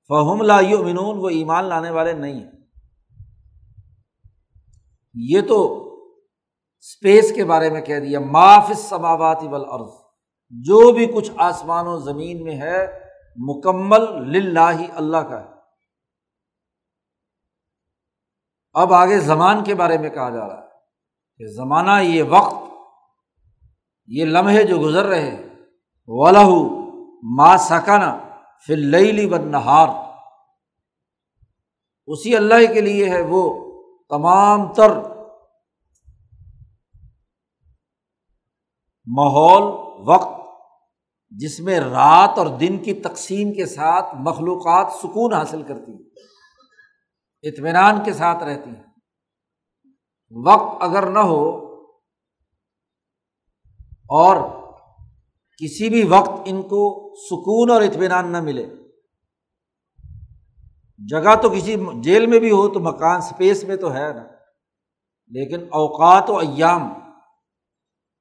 فہم 0.10 0.42
لا 0.42 0.60
منون 0.62 1.18
وہ 1.18 1.30
ایمان 1.30 1.66
لانے 1.66 1.90
والے 1.90 2.14
نہیں 2.14 2.40
ہیں۔ 2.40 2.52
یہ 5.16 5.42
تو 5.42 5.60
اسپیس 6.80 7.32
کے 7.36 7.46
بارے 7.46 7.70
میں 7.70 7.82
کہہ 7.82 8.00
دیا 8.00 8.20
معاف 8.20 8.72
سماواتی 8.80 9.48
والارض، 9.48 9.92
جو 10.54 10.92
بھی 10.92 11.06
کچھ 11.06 11.32
آسمان 11.38 11.88
و 11.88 11.98
زمین 12.00 12.44
میں 12.44 12.56
ہے 12.62 12.86
مکمل 13.38 14.54
لاہ 14.54 14.82
اللہ 14.96 15.18
کا 15.18 15.40
ہے۔ 15.42 15.50
اب 18.74 18.94
آگے 18.94 19.20
زمان 19.20 19.64
کے 19.64 19.76
بارے 19.76 19.98
میں 19.98 20.10
کہا 20.10 20.30
جا 20.30 20.48
رہا 20.48 20.62
ہے 20.62 20.70
کہ 21.40 21.48
زمانہ 21.48 22.02
یہ 22.02 22.24
وقت، 22.24 22.56
یہ 24.10 24.26
لمحے 24.26 24.64
جو 24.64 24.80
گزر 24.80 25.06
رہے 25.06 25.32
ولہ 26.10 26.50
ما 27.38 27.58
سکنا 27.58 28.18
پھر 28.68 28.78
لئی 28.78 29.28
بد 29.30 29.46
نہار 29.46 29.88
اسی 32.08 32.36
اللہ 32.36 32.74
کے 32.74 32.82
لیے 32.82 33.10
ہے 33.10 33.22
وہ 33.22 33.44
تمام 34.10 34.74
تر 34.74 34.92
ماحول، 39.08 39.64
وقت 40.08 40.41
جس 41.32 41.60
میں 41.60 41.80
رات 41.80 42.38
اور 42.38 42.48
دن 42.58 42.78
کی 42.78 42.94
تقسیم 42.94 43.54
کے 43.54 43.66
ساتھ 43.66 44.16
مخلوقات 44.20 44.92
سکون 44.94 45.34
حاصل 45.34 45.62
کرتی 45.64 45.92
ہیں، 45.92 46.04
اطمینان 47.44 48.04
کے 48.04 48.14
ساتھ 48.14 48.44
رہتی 48.44 48.70
ہیں۔ 48.70 48.84
وقت 50.46 50.84
اگر 50.84 51.10
نہ 51.10 51.20
ہو 51.20 51.46
اور 54.10 54.36
کسی 55.62 55.90
بھی 55.90 56.04
وقت 56.04 56.42
ان 56.46 56.62
کو 56.62 56.82
سکون 57.18 57.70
اور 57.70 57.82
اطمینان 57.82 58.32
نہ 58.32 58.42
ملے، 58.42 58.66
جگہ 61.00 61.36
تو 61.42 61.50
کسی 61.50 61.76
جیل 62.04 62.26
میں 62.28 62.40
بھی 62.40 62.52
ہو 62.52 62.68
تو 62.68 62.80
مکان 62.80 63.18
اسپیس 63.18 63.64
میں 63.64 63.76
تو 63.76 63.94
ہے 63.94 64.08
نا، 64.14 64.24
لیکن 65.32 65.64
اوقات 65.74 66.30
و 66.30 66.38
ایام 66.38 66.92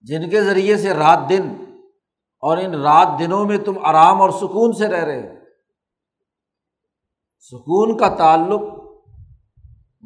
جن 0.05 0.29
کے 0.31 0.43
ذریعے 0.45 0.77
سے 0.77 0.95
رات 0.95 1.29
دن 1.29 1.49
اور 2.41 2.59
ان 2.59 2.75
رات 2.75 3.09
دنوں 3.19 3.45
میں 3.45 3.59
تم 3.59 3.85
آرام 3.85 4.23
اور 4.23 4.31
سکون 4.31 4.73
سے 4.73 4.89
رہ 4.89 5.05
رہے 5.05 5.29
ہو۔ 5.29 5.35
سکون 7.39 7.97
کا 7.97 8.09
تعلق 8.09 8.61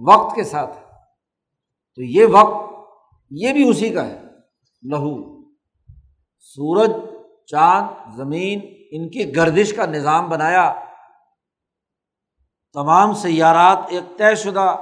وقت 0.08 0.36
کے 0.36 0.44
ساتھ 0.44 0.76
ہے۔ 0.76 0.82
تو 1.94 2.02
یہ 2.02 2.26
وقت 2.32 2.74
یہ 3.30 3.52
بھی 3.52 3.68
اسی 3.68 3.90
کا 3.90 4.06
ہے۔ 4.06 4.22
لہو۔ 4.82 5.42
سورج، 6.38 6.90
چاند، 7.46 8.16
زمین، 8.16 8.60
ان 8.90 9.10
کی 9.10 9.36
گردش 9.36 9.72
کا 9.72 9.86
نظام 9.86 10.28
بنایا۔ 10.28 10.74
تمام 12.72 13.14
سیارات 13.14 13.78
ایک 13.88 14.18
طے 14.18 14.34
شدہ 14.34 14.76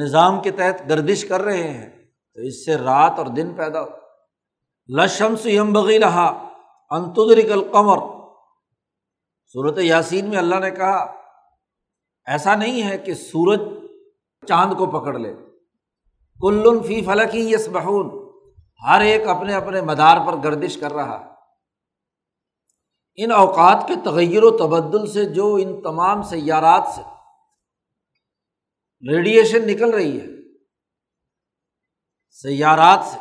نظام 0.00 0.40
کے 0.40 0.50
تحت 0.50 0.88
گردش 0.88 1.24
کر 1.28 1.40
رہے 1.40 1.68
ہیں۔ 1.68 1.90
تو 2.34 2.40
اس 2.40 2.64
سے 2.64 2.76
رات 2.76 3.12
اور 3.16 3.26
دن 3.26 3.54
پیدا 3.54 3.80
لشم 4.88 5.36
سے 5.36 5.52
یم 5.52 5.72
بغی 5.72 5.98
رہا 5.98 6.49
انتدرک 6.90 7.50
القمر۔ 7.52 7.98
صورت 9.54 9.78
یاسین 9.78 10.28
میں 10.30 10.38
اللہ 10.38 10.58
نے 10.60 10.70
کہا، 10.70 10.98
ایسا 12.26 12.54
نہیں 12.54 12.82
ہے 12.82 12.98
کہ 12.98 13.14
سورج 13.14 13.60
چاند 14.48 14.74
کو 14.78 14.86
پکڑ 14.86 15.18
لے۔ 15.18 15.34
کل 16.40 16.82
فی 16.86 17.04
فلکی 17.04 17.52
یس 17.52 17.68
بہون 17.68 18.08
ہر 18.86 19.00
ایک 19.00 19.26
اپنے 19.26 19.54
اپنے 19.54 19.80
مدار 19.80 20.16
پر 20.26 20.36
گردش 20.44 20.76
کر 20.76 20.92
رہا 20.92 21.16
ان 23.18 23.32
اوقات 23.32 23.84
کے 23.88 23.94
تغیر 24.04 24.42
و 24.42 24.50
تبدل 24.58 25.06
سے 25.06 25.24
جو 25.24 25.54
ان 25.54 25.80
تمام 25.82 26.22
سیارات 26.22 26.88
سے 26.94 27.02
ریڈیئیشن 29.12 29.66
نکل 29.66 29.90
رہی 29.90 30.20
ہے، 30.20 30.26
سیارات 32.30 33.04
سے 33.04 33.18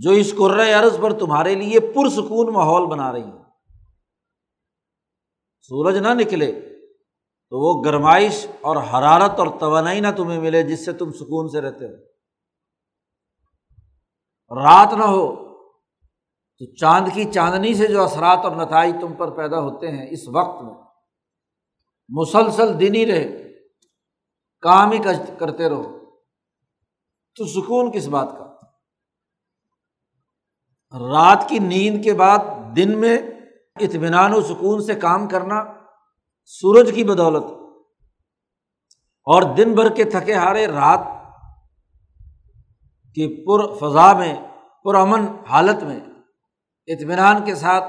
جو 0.00 0.10
اس 0.10 0.34
عرض 0.74 1.00
پر 1.00 1.18
تمہارے 1.18 1.54
لیے 1.54 1.80
پرسکون 1.80 2.52
ماحول 2.52 2.86
بنا 2.86 3.12
رہی 3.12 3.24
ہے 3.24 3.44
سورج 5.60 5.96
نہ 5.96 6.08
نکلے 6.08 6.52
تو 7.50 7.58
وہ 7.60 7.82
گرمائش 7.84 8.46
اور 8.60 8.76
حرارت 8.76 9.38
اور 9.38 9.46
توانائی 9.60 10.00
نہ 10.00 10.08
تمہیں 10.16 10.40
ملے 10.40 10.62
جس 10.62 10.84
سے 10.84 10.92
تم 10.92 11.12
سکون 11.12 11.48
سے 11.48 11.60
رہتے 11.60 11.84
ہو۔ 11.84 12.14
رات 14.64 14.92
نہ 14.92 15.04
ہو 15.04 15.54
تو 16.58 16.74
چاند 16.74 17.08
کی 17.14 17.24
چاندنی 17.24 17.74
سے 17.74 17.86
جو 17.86 18.02
اثرات 18.02 18.38
اور 18.44 18.56
نتائج 18.56 18.94
تم 19.00 19.12
پر 19.12 19.30
پیدا 19.30 19.60
ہوتے 19.60 19.90
ہیں 19.90 20.06
اس 20.10 20.28
وقت 20.28 20.62
میں 20.62 20.74
مسلسل 22.08 22.80
دن 22.80 22.94
ہی 22.94 23.06
رہے، 23.06 23.52
کام 24.60 24.90
ہی 24.90 24.98
کرتے 25.38 25.68
رہو۔ 25.68 25.98
تو 27.34 27.44
سکون 27.44 27.92
کس 27.92 28.08
بات 28.08 28.28
کا؟ 28.38 28.43
رات 31.00 31.48
کی 31.48 31.58
نیند 31.58 32.04
کے 32.04 32.12
بعد 32.12 32.38
دن 32.76 32.98
میں 32.98 33.18
اطمینان 33.80 34.34
و 34.34 34.40
سکون 34.40 34.82
سے 34.82 34.94
کام 34.94 35.28
کرنا 35.28 35.64
سورج 36.44 36.92
کی 36.94 37.04
بدولت 37.04 37.44
اور 39.26 39.42
دن 39.42 39.74
بھر 39.74 39.88
کے 39.88 40.04
تھکے 40.04 40.34
ہارے 40.34 40.66
رات 40.66 41.00
کی 43.14 43.44
پر 43.44 43.74
فضا 43.74 44.12
میں 44.12 44.36
پرامن 44.84 45.26
حالت 45.50 45.82
میں 45.82 46.00
اطمینان 46.86 47.44
کے 47.44 47.54
ساتھ 47.54 47.84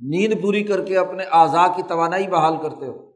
نیند 0.00 0.42
پوری 0.42 0.64
کر 0.64 0.84
کے 0.84 0.98
اپنے 0.98 1.24
اعضاء 1.24 1.66
کی 1.76 1.82
توانائی 1.82 2.28
بحال 2.28 2.56
کرتے 2.56 2.86
ہو۔ 2.86 3.12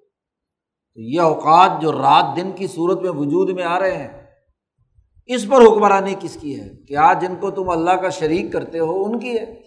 تو 0.95 1.01
یہ 1.01 1.21
اوقات 1.21 1.71
جو 1.83 1.93
رات 1.93 2.37
دن 2.37 2.53
کی 2.53 2.67
صورت 2.67 3.03
میں 3.03 3.11
وجود 3.11 3.51
میں 3.51 3.65
آ 3.65 3.81
رہے 3.81 3.97
ہیں 3.97 4.22
اس 5.27 5.49
پر 5.49 5.61
حکمرانی 5.61 6.15
کس 6.21 6.37
کی 6.41 6.61
ہے؟ 6.61 6.69
کہ 6.89 6.97
آج 6.97 7.21
جن 7.21 7.37
کو 7.37 7.51
تم 7.51 7.71
اللہ 7.71 7.91
کا 7.91 8.09
شریک 8.09 8.53
کرتے 8.53 8.79
ہو، 8.79 9.05
ان 9.05 9.19
کی 9.19 9.39
ہے۔ 9.39 9.63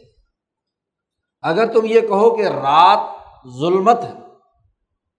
اگر 1.41 1.73
تم 1.73 1.81
یہ 1.83 2.01
کہو 2.01 2.35
کہ 2.35 2.41
رات 2.41 2.99
ظلمت 3.59 4.03
ہے 4.03 4.13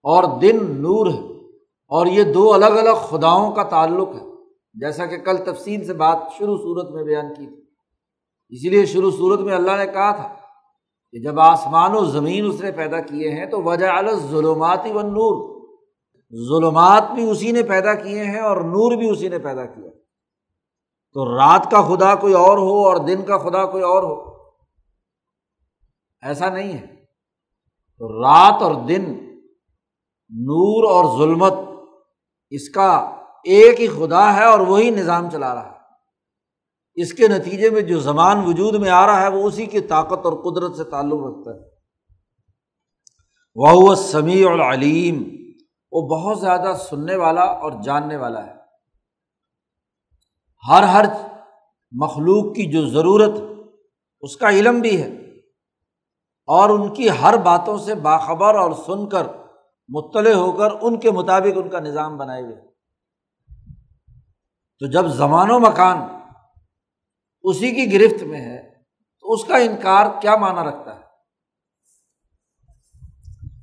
اور 0.03 0.40
دن 0.40 0.57
نور 0.62 1.07
ہے 1.07 1.49
اور 1.88 2.07
یہ 2.07 2.22
دو 2.22 2.55
الگ 2.55 2.66
الگ 2.66 2.94
خداؤں 2.94 3.53
کا 3.53 3.62
تعلق 3.62 4.09
ہے، 4.09 4.27
جیسا 4.75 5.07
کہ 5.07 5.16
کل 5.16 5.37
تفصیل 5.37 5.87
سے 5.87 5.92
بات 5.92 6.18
شروع 6.38 6.57
صورت 6.57 6.90
میں 6.90 7.05
بیان 7.05 7.35
کی 7.35 7.46
تھی۔ 7.46 7.62
اسی 8.49 8.68
لیے 8.68 8.87
شروع 8.87 9.11
صورت 9.11 9.40
میں 9.40 9.55
اللہ 9.55 9.70
نے 9.70 9.87
کہا 9.87 10.16
تھا 10.16 10.35
کہ 11.11 11.20
جب 11.20 11.40
آسمان 11.40 11.94
و 11.94 12.05
زمین 12.05 12.46
اس 12.46 12.61
نے 12.61 12.72
پیدا 12.72 13.01
کیے 13.01 13.31
ہیں 13.31 13.46
تو 13.46 13.62
وجہ 13.62 13.87
ظلماتی 14.31 14.92
و 14.92 15.03
نور 15.03 15.57
ظلمات 16.49 17.05
بھی 17.14 17.31
اسی 17.31 17.53
نے 17.53 17.62
پیدا 17.62 17.94
کیے 17.94 18.25
ہیں 18.25 18.40
اور 18.40 18.57
نور 18.57 18.96
بھی 18.96 19.11
اسی 19.11 19.29
نے 19.29 19.38
پیدا 19.38 19.66
کیا 19.66 19.90
تو 21.16 21.38
رات 21.38 21.70
کا 21.70 21.83
خدا 21.83 22.14
کوئی 22.14 22.35
اور 22.35 22.59
ہو 22.59 22.87
اور 22.87 22.96
دن 22.96 23.22
کا 23.22 23.38
خدا 23.38 23.66
کوئی 23.66 23.83
اور 23.83 24.02
ہو؟ 24.02 24.33
ایسا 26.22 26.48
نہیں 26.48 26.72
ہے۔ 26.72 26.87
تو 27.98 28.22
رات 28.22 28.62
اور 28.62 28.74
دن، 28.74 29.02
نور 30.31 30.90
اور 30.90 31.18
ظلمت، 31.18 31.52
اس 32.50 32.68
کا 32.68 32.96
ایک 33.44 33.81
ہی 33.81 33.88
خدا 33.88 34.35
ہے 34.35 34.44
اور 34.44 34.59
وہی 34.59 34.90
نظام 34.90 35.31
چلا 35.31 35.55
رہا 35.55 35.70
ہے۔ 35.70 35.76
اس 36.94 37.12
کے 37.12 37.29
نتیجے 37.29 37.70
میں 37.70 37.81
جو 37.81 38.00
زمان 38.00 38.44
وجود 38.46 38.74
میں 38.74 38.90
آ 38.90 39.07
رہا 39.07 39.22
ہے، 39.22 39.29
وہ 39.29 39.42
اسی 39.42 39.66
کی 39.66 39.81
طاقت 39.81 40.26
اور 40.26 40.33
قدرت 40.33 40.76
سے 40.76 40.85
تعلق 40.85 41.20
رکھتا 41.26 41.50
ہے۔ 41.50 41.70
وہ 43.55 43.94
سمیع 43.94 44.50
العلیم۔ 44.50 45.22
وہ 45.92 46.09
بہت 46.09 46.40
زیادہ 46.40 46.76
سننے 46.90 47.16
والا 47.16 47.42
اور 47.42 47.72
جاننے 47.83 48.16
والا 48.16 48.46
ہے۔ 48.46 48.56
ہر 50.69 50.83
ہر 50.83 51.05
مخلوق 51.90 52.57
کی 52.57 52.73
جو 52.73 52.88
ضرورت، 52.88 53.40
اس 54.21 54.37
کا 54.37 54.49
علم 54.49 54.81
بھی 54.81 55.03
ہے۔ 55.03 55.09
اور 56.47 56.71
ان 56.71 56.95
کی 56.95 57.11
ہر 57.11 57.37
باتوں 57.37 57.79
سے 57.79 57.95
باخبر 57.95 58.55
اور 58.55 58.73
سن 58.87 59.09
کر 59.09 59.27
مطلع 59.88 60.35
ہو 60.35 60.53
کر 60.53 60.69
ان 60.81 61.01
کے 61.01 61.11
مطابق 61.11 61.57
ان 61.57 61.69
کا 61.69 61.81
نظام 61.81 62.16
بنائے 62.16 62.42
ہوئے۔ 62.42 62.57
تو 64.79 64.87
جب 64.87 65.07
زمان 65.07 65.51
و 65.51 65.59
مکان 65.59 65.99
اسی 67.42 67.71
کی 67.71 67.92
گرفت 67.92 68.23
میں 68.23 68.40
ہے، 68.40 68.83
تو 69.21 69.33
اس 69.33 69.45
کا 69.45 69.57
انکار 69.57 70.07
کیا 70.21 70.37
معنی 70.37 70.69
رکھتا 70.69 70.97
ہے؟ 70.97 71.01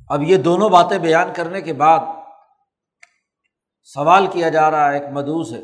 اب 0.10 0.23
یہ 0.23 0.38
دونوں 0.38 0.69
باتیں 0.69 0.97
بیان 0.97 1.27
کرنے 1.36 1.62
کے 1.62 1.73
بعد 1.73 1.99
سوال 3.84 4.27
کیا 4.27 4.49
جا 4.49 4.71
رہا 4.71 4.89
ہے 4.89 4.99
ایک 4.99 5.10
مدوس 5.12 5.53
ہے 5.53 5.62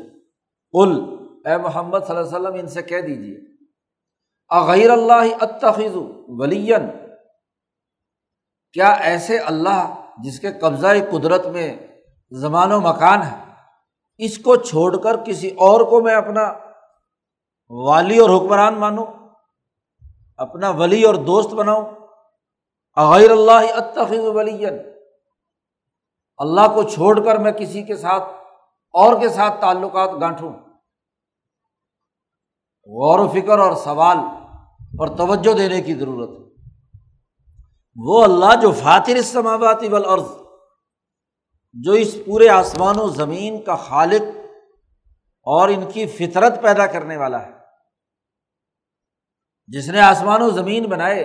کل 0.72 1.19
اے 1.44 1.56
محمد 1.56 1.98
صلی 2.06 2.16
اللہ 2.16 2.28
علیہ 2.28 2.36
وسلم، 2.36 2.58
ان 2.60 2.66
سے 2.68 2.82
کہہ 2.82 3.00
دیجیے 3.00 3.38
اغیر 4.50 4.90
اللہ 4.90 5.42
اتخذ 5.42 5.96
ولین 6.40 6.88
کیا 8.76 8.90
ایسے 9.02 9.38
اللہ 9.38 9.94
جس 10.24 10.38
کے 10.40 10.52
قبضۂ 10.52 10.98
قدرت 11.10 11.46
میں 11.46 11.68
زمان 12.32 12.72
و 12.72 12.80
مکان 12.80 13.22
ہے؟ 13.22 13.36
اس 14.20 14.38
کو 14.38 14.56
چھوڑ 14.56 14.96
کر 14.96 15.16
کسی 15.24 15.48
اور 15.58 15.80
کو 15.80 16.00
میں 16.00 16.14
اپنا 16.14 16.42
والی 17.70 18.18
اور 18.18 18.30
حکمران 18.30 18.74
مانوں، 18.74 19.06
اپنا 20.38 20.70
ولی 20.70 21.02
اور 21.04 21.14
دوست 21.14 21.54
بناؤں؟ 21.54 21.84
اغیر 22.96 23.30
اللہ 23.30 23.74
اتخذ 23.74 24.24
ولی 24.34 24.66
اللہ 26.38 26.66
کو 26.74 26.82
چھوڑ 26.88 27.14
کر 27.24 27.38
میں 27.38 27.52
کسی 27.52 27.82
کے 27.82 27.96
ساتھ 27.96 28.32
اور 28.94 29.20
کے 29.20 29.28
ساتھ 29.28 29.60
تعلقات 29.60 30.10
گانٹھوں؟ 30.20 30.52
غور 32.90 33.18
و 33.18 33.28
فکر 33.28 33.58
اور 33.58 33.76
سوال 33.76 34.16
اور 34.98 35.16
توجہ 35.16 35.56
دینے 35.56 35.80
کی 35.80 35.94
ضرورت 35.94 36.28
ہے۔ 36.28 36.40
وہ 37.96 38.24
اللہ 38.24 38.60
جو 38.62 38.72
فاتر 38.72 39.16
السماواتی 39.16 39.88
والارض، 39.88 40.28
جو 41.72 41.92
اس 41.92 42.16
پورے 42.26 42.48
آسمان 42.48 42.98
و 42.98 43.08
زمین 43.08 43.62
کا 43.62 43.76
خالق 43.76 44.22
اور 45.42 45.68
ان 45.68 45.90
کی 45.90 46.06
فطرت 46.06 46.62
پیدا 46.62 46.86
کرنے 46.86 47.16
والا 47.16 47.46
ہے۔ 47.46 47.52
جس 49.66 49.88
نے 49.88 50.00
آسمان 50.00 50.42
و 50.42 50.50
زمین 50.50 50.84
بنائے، 50.84 51.24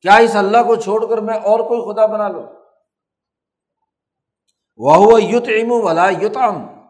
کیا 0.00 0.16
اس 0.16 0.36
اللہ 0.36 0.58
کو 0.58 0.76
چھوڑ 0.76 1.08
کر 1.08 1.18
میں 1.18 1.34
اور 1.34 1.60
کوئی 1.60 1.80
خدا 1.80 2.06
بنا 2.06 2.28
لوں؟ 2.28 2.46
وہ 4.76 5.22
یوت 5.22 5.48
ام 5.48 5.70
ولا 5.70 6.08
یوتام 6.08 6.83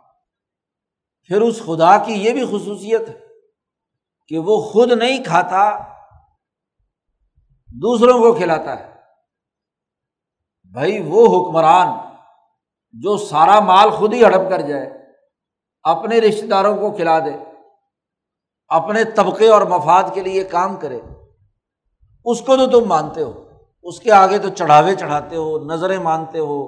پھر 1.29 1.41
اس 1.41 1.63
خدا 1.67 1.97
کی 1.99 2.13
یہ 2.13 2.33
بھی 2.33 2.45
خصوصیت 2.47 3.09
ہے 3.09 3.19
کہ 4.29 4.39
وہ 4.39 4.61
خود 4.63 4.93
نہیں 4.93 5.25
کھاتا، 5.25 5.79
دوسروں 7.69 8.19
کو 8.19 8.33
کھلاتا 8.33 8.79
ہے۔ 8.79 8.93
بھائی، 10.73 11.01
وہ 11.07 11.27
حکمران 11.27 11.89
جو 12.93 13.17
سارا 13.17 13.61
مال 13.61 13.91
خود 13.91 14.13
ہی 14.13 14.25
ہڑپ 14.25 14.49
کر 14.51 14.61
جائے، 14.61 14.93
اپنے 15.83 16.19
رشتے 16.19 16.47
داروں 16.47 16.77
کو 16.77 16.91
کھلا 16.91 17.19
دے، 17.19 17.35
اپنے 18.69 19.05
طبقے 19.05 19.49
اور 19.49 19.63
مفاد 19.63 20.03
کے 20.15 20.21
لیے 20.21 20.45
کام 20.45 20.77
کرے، 20.77 21.01
اس 22.25 22.41
کو 22.41 22.57
تو 22.57 22.67
تم 22.71 22.89
مانتے 22.89 23.23
ہو۔ 23.23 23.33
اس 23.83 24.01
کے 24.01 24.13
آگے 24.13 24.39
تو 24.39 24.49
چڑھاوے 24.49 24.95
چڑھاتے 24.95 25.37
ہو، 25.37 25.59
نظریں 25.65 25.99
مانتے 25.99 26.39
ہو، 26.39 26.61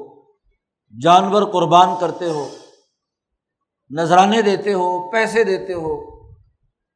جانور 1.03 1.43
قربان 1.43 1.89
کرتے 2.01 2.31
ہو۔ 2.31 2.49
نذرانے 3.91 4.43
دیتے 4.43 4.73
ہو، 4.73 5.11
پیسے 5.11 5.45
دیتے 5.45 5.73
ہو، 5.73 6.23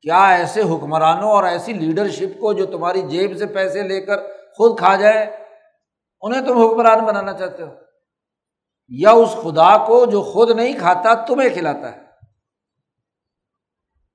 کیا 0.03 0.29
ایسے 0.29 0.61
حکمرانوں 0.63 1.31
اور 1.31 1.45
ایسی 1.45 1.73
لیڈرشپ 1.73 2.41
کو 2.41 2.53
جو 2.53 2.67
تمہاری 2.67 3.03
جیب 3.03 3.39
سے 3.39 3.47
پیسے 3.47 3.83
لے 3.83 4.01
کر 4.01 4.17
خود 4.57 4.79
کھا 4.79 4.97
جائے؟ 4.97 5.37
انہیں 6.21 6.47
تم 6.47 6.59
حکمران 6.59 7.05
بنانا 7.05 7.33
چاہتے 7.33 7.63
ہو۔ 7.63 7.69
یا 8.89 9.11
اس 9.11 9.37
خدا 9.43 9.87
کو 9.87 10.07
جو 10.07 10.23
خود 10.23 10.51
نہیں 10.51 10.79
کھاتا، 10.79 11.15
تمہیں 11.15 11.49
کھلاتا 11.49 11.93
ہے۔ 11.93 12.01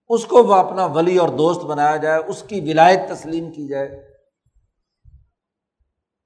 اس 0.08 0.26
کو 0.26 0.44
وہ 0.44 0.54
اپنا 0.54 0.86
ولی 0.86 1.18
اور 1.18 1.30
دوست 1.30 1.62
بنایا 1.62 1.96
جائے، 1.96 2.22
اس 2.28 2.44
کی 2.44 2.62
ولایت 2.62 3.00
تسلیم 3.10 3.52
کی 3.52 3.68
جائے۔ 3.68 3.88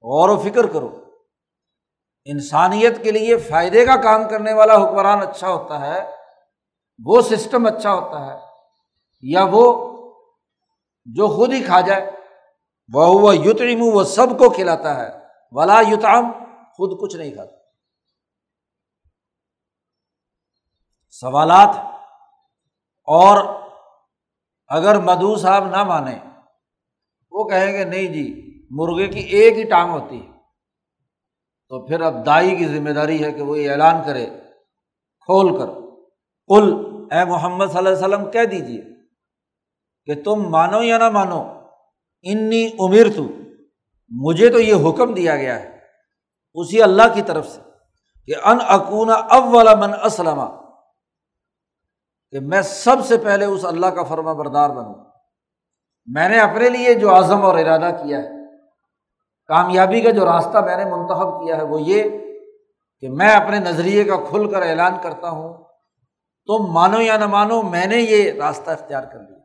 غور 0.02 0.28
و 0.28 0.40
فکر 0.40 0.66
کرو، 0.66 1.04
انسانیت 2.24 3.02
کے 3.02 3.10
لیے 3.10 3.36
فائدے 3.36 3.86
کا 3.86 3.96
کام 3.96 4.28
کرنے 4.28 4.52
والا 4.52 4.74
حکمران 4.74 5.18
اچھا 5.18 5.48
ہوتا 5.48 5.80
ہے۔ 5.86 6.19
وہ 7.04 7.20
سسٹم 7.20 7.66
اچھا 7.66 7.94
ہوتا 7.94 8.26
ہے 8.26 8.38
یا 9.22 9.46
وہ 9.52 9.90
جو 11.04 11.28
خود 11.28 11.52
ہی 11.52 11.64
کھا 11.64 11.80
جائے 11.80 12.10
وہ 12.92 13.36
یوتریم 13.36 13.78
وہ 13.82 14.04
سب 14.04 14.38
کو 14.38 14.50
کھلاتا 14.50 14.96
ہے۔ 14.96 15.08
ولا 15.52 15.80
یوتام 15.80 16.32
خود 16.76 17.00
کچھ 17.00 17.16
نہیں 17.16 17.30
کھاتا۔ 17.30 17.56
سوالات 21.10 21.76
اور 23.04 23.62
اگر 24.68 24.98
مدو 24.98 25.36
صاحب 25.36 25.64
نہ 25.64 25.84
مانے 25.84 26.18
وہ 27.30 27.48
کہیں 27.48 27.72
گے، 27.72 27.84
نہیں 27.84 28.06
جی 28.06 28.58
مرغے 28.70 29.06
کی 29.08 29.20
ایک 29.20 29.58
ہی 29.58 29.64
ٹانگ 29.64 29.90
ہوتی 29.90 30.26
ہے۔ 30.26 30.32
تو 31.68 31.86
پھر 31.86 32.00
اب 32.00 32.26
دائی 32.26 32.56
کی 32.56 32.66
ذمہ 32.66 32.90
داری 32.90 33.24
ہے 33.24 33.32
کہ 33.32 33.42
وہ 33.42 33.58
یہ 33.58 33.70
اعلان 33.70 33.94
کرے، 34.06 34.26
کھول 35.20 35.58
کر۔ 35.58 35.66
کل 36.46 36.89
اے 37.10 37.24
محمد 37.24 37.66
صلی 37.66 37.78
اللہ 37.78 37.88
علیہ 37.88 38.04
وسلم، 38.04 38.30
کہہ 38.30 38.44
دیجیے 38.50 38.82
کہ 40.08 40.22
تم 40.24 40.48
مانو 40.50 40.82
یا 40.82 40.98
نہ 40.98 41.08
مانو، 41.10 41.40
انی 42.26 42.64
امیر 42.80 43.06
تو 43.16 43.24
مجھے 44.10 44.48
تو 44.50 44.60
یہ 44.60 44.88
حکم 44.88 45.12
دیا 45.14 45.36
گیا 45.36 45.58
ہے 45.60 45.68
اسی 46.56 46.82
اللہ 46.82 47.14
کی 47.14 47.22
طرف 47.22 47.46
سے 47.48 47.60
کہ 48.28 48.34
ان 48.44 48.58
اکونا 48.68 49.14
اب 49.36 49.54
والا 49.54 49.74
من 49.76 49.94
اسلم، 50.04 50.40
کہ 52.32 52.40
میں 52.42 52.62
سب 52.64 53.04
سے 53.06 53.16
پہلے 53.18 53.44
اس 53.44 53.64
اللہ 53.64 53.86
کا 53.94 54.02
فرما 54.08 54.32
بردار 54.32 54.70
بنوں۔ 54.70 54.94
میں 56.08 56.28
نے 56.28 56.38
اپنے 56.40 56.68
لیے 56.68 56.94
جو 56.94 57.16
عزم 57.16 57.44
اور 57.44 57.58
ارادہ 57.58 57.90
کیا 58.02 58.18
ہے، 58.18 58.38
کامیابی 59.50 60.00
کا 60.00 60.10
جو 60.10 60.24
راستہ 60.24 60.58
میں 60.66 60.76
نے 60.76 60.84
منتخب 60.86 61.40
کیا 61.40 61.56
ہے، 61.56 61.62
وہ 61.62 61.80
یہ 61.82 62.02
کہ 63.02 63.08
میں 63.10 63.30
اپنے 63.30 63.58
نظریے 63.60 64.04
کا 64.04 64.16
کھل 64.28 64.50
کر 64.50 64.62
اعلان 64.62 64.96
کرتا 65.02 65.30
ہوں 65.30 65.52
تم 66.46 66.72
مانو 66.72 67.00
یا 67.00 67.16
نہ 67.16 67.26
مانو، 67.26 67.62
میں 67.62 67.86
نے 67.86 67.96
یہ 67.96 68.32
راستہ 68.32 68.70
اختیار 68.70 69.02
کر 69.02 69.18
لیا۔ 69.18 69.38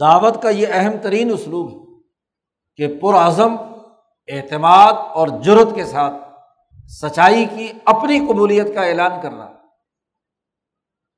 دعوت 0.00 0.42
کا 0.42 0.48
یہ 0.48 0.66
اہم 0.70 0.92
ترین 1.02 1.32
اسلوب 1.32 1.70
ہے 1.70 2.02
کہ 2.76 3.00
پرعزم 3.00 3.56
اعتماد 4.28 4.92
اور 4.92 5.28
جرت 5.28 5.74
کے 5.74 5.84
ساتھ 5.84 6.14
سچائی 6.88 7.44
کی 7.44 7.72
اپنی 7.84 8.18
قبولیت 8.18 8.74
کا 8.74 8.82
اعلان 8.82 9.10
کرنا۔ 9.22 9.48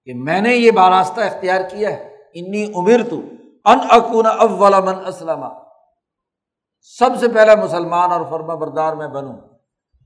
کہ 0.04 0.14
میں 0.14 0.40
نے 0.40 0.54
یہ 0.54 0.70
باراستہ 0.70 1.20
اختیار 1.20 1.60
کیا 1.70 1.90
ہے، 1.90 2.16
انی 2.34 2.72
عمر 2.74 3.10
تو 3.10 3.16
ان 3.64 3.78
اکون 3.90 4.26
اول 4.26 4.72
من 4.84 5.06
اسلم۔ 5.06 5.44
سب 6.80 7.10
سے 7.20 7.28
پہلا 7.28 7.54
مسلمان 7.54 8.12
اور 8.12 8.20
فرما 8.30 8.54
بردار 8.54 8.96
میں 8.96 9.08
بنوں 9.08 9.36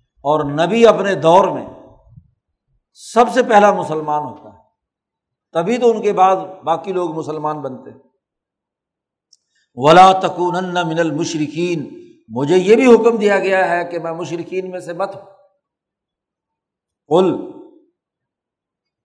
اور 0.00 0.44
نبی 0.44 0.86
اپنے 0.86 1.14
دور 1.14 1.48
میں 1.48 1.66
سب 2.98 3.24
سے 3.34 3.42
پہلا 3.42 3.72
مسلمان 3.72 4.22
ہوتا 4.22 4.58
ہے۔ 4.58 4.62
تبھی 5.52 5.78
تو 5.78 5.90
ان 5.90 6.02
کے 6.02 6.12
بعد 6.12 6.36
باقی 6.64 6.92
لوگ 6.92 7.14
مسلمان 7.14 7.60
بنتے۔ 7.60 7.90
ولا 9.74 10.12
تکون 10.12 10.64
من 10.64 10.98
المشرقین 10.98 12.06
مجھے 12.28 12.56
یہ 12.56 12.76
بھی 12.76 12.94
حکم 12.94 13.16
دیا 13.16 13.38
گیا 13.38 13.70
ہے 13.70 13.84
کہ 13.84 13.98
میں 13.98 14.12
مشرقین 14.12 14.70
میں 14.70 14.80
سے 14.80 14.92
مت 14.92 15.14
ہوں۔ 15.14 15.32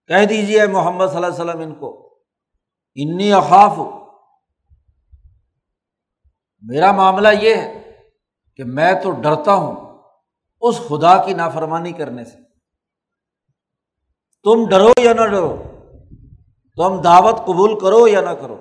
کہہ 0.07 0.25
دیجیے 0.29 0.67
محمد 0.67 1.07
صلی 1.07 1.15
اللہ 1.15 1.27
علیہ 1.27 1.43
وسلم 1.43 1.59
ان 1.59 1.75
کو، 1.75 2.19
انی 2.95 3.33
اخاف 3.33 3.77
میرا 6.61 6.91
معاملہ 6.91 7.27
یہ 7.41 7.55
ہے 7.55 7.99
کہ 8.55 8.63
میں 8.63 8.93
تو 9.03 9.11
ڈرتا 9.11 9.53
ہوں 9.53 10.01
اس 10.61 10.77
خدا 10.77 11.25
کی 11.25 11.33
نافرمانی 11.33 11.91
کرنے 11.91 12.25
سے۔ 12.25 12.40
تم 14.43 14.69
ڈرو 14.69 14.91
یا 14.99 15.13
نہ 15.13 15.25
ڈرو؟ 15.27 15.63
تم 16.75 17.01
دعوت 17.01 17.37
قبول 17.45 17.79
کرو 17.79 18.07
یا 18.07 18.21
نہ 18.21 18.29
کرو؟ 18.29 18.57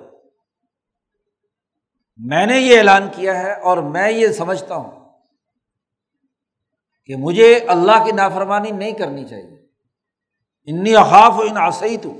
میں 2.17 2.45
نے 2.45 2.59
یہ 2.59 2.77
اعلان 2.77 3.07
کیا 3.11 3.39
ہے 3.39 3.53
اور 3.53 3.77
میں 3.77 4.11
یہ 4.11 4.27
سمجھتا 4.27 4.75
ہوں 4.75 4.91
کہ 7.05 7.15
مجھے 7.15 7.59
اللہ 7.67 8.05
کی 8.05 8.11
نافرمانی 8.11 8.71
نہیں 8.71 8.91
کرنی 8.91 9.25
چاہیے۔ 9.25 9.65
انی 10.65 10.95
اخاف 10.95 11.33
و 11.39 11.41
ان 11.41 11.57
آسعی 11.57 11.97
تو 11.97 12.13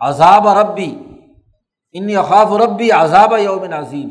عذاب 0.00 0.48
ربی، 0.48 0.98
انی 1.92 2.16
اخاف 2.16 2.50
و 2.50 2.58
ربی 2.58 2.90
عذاب 2.90 3.34
یوم 3.38 3.72
عظیم۔ 3.72 4.08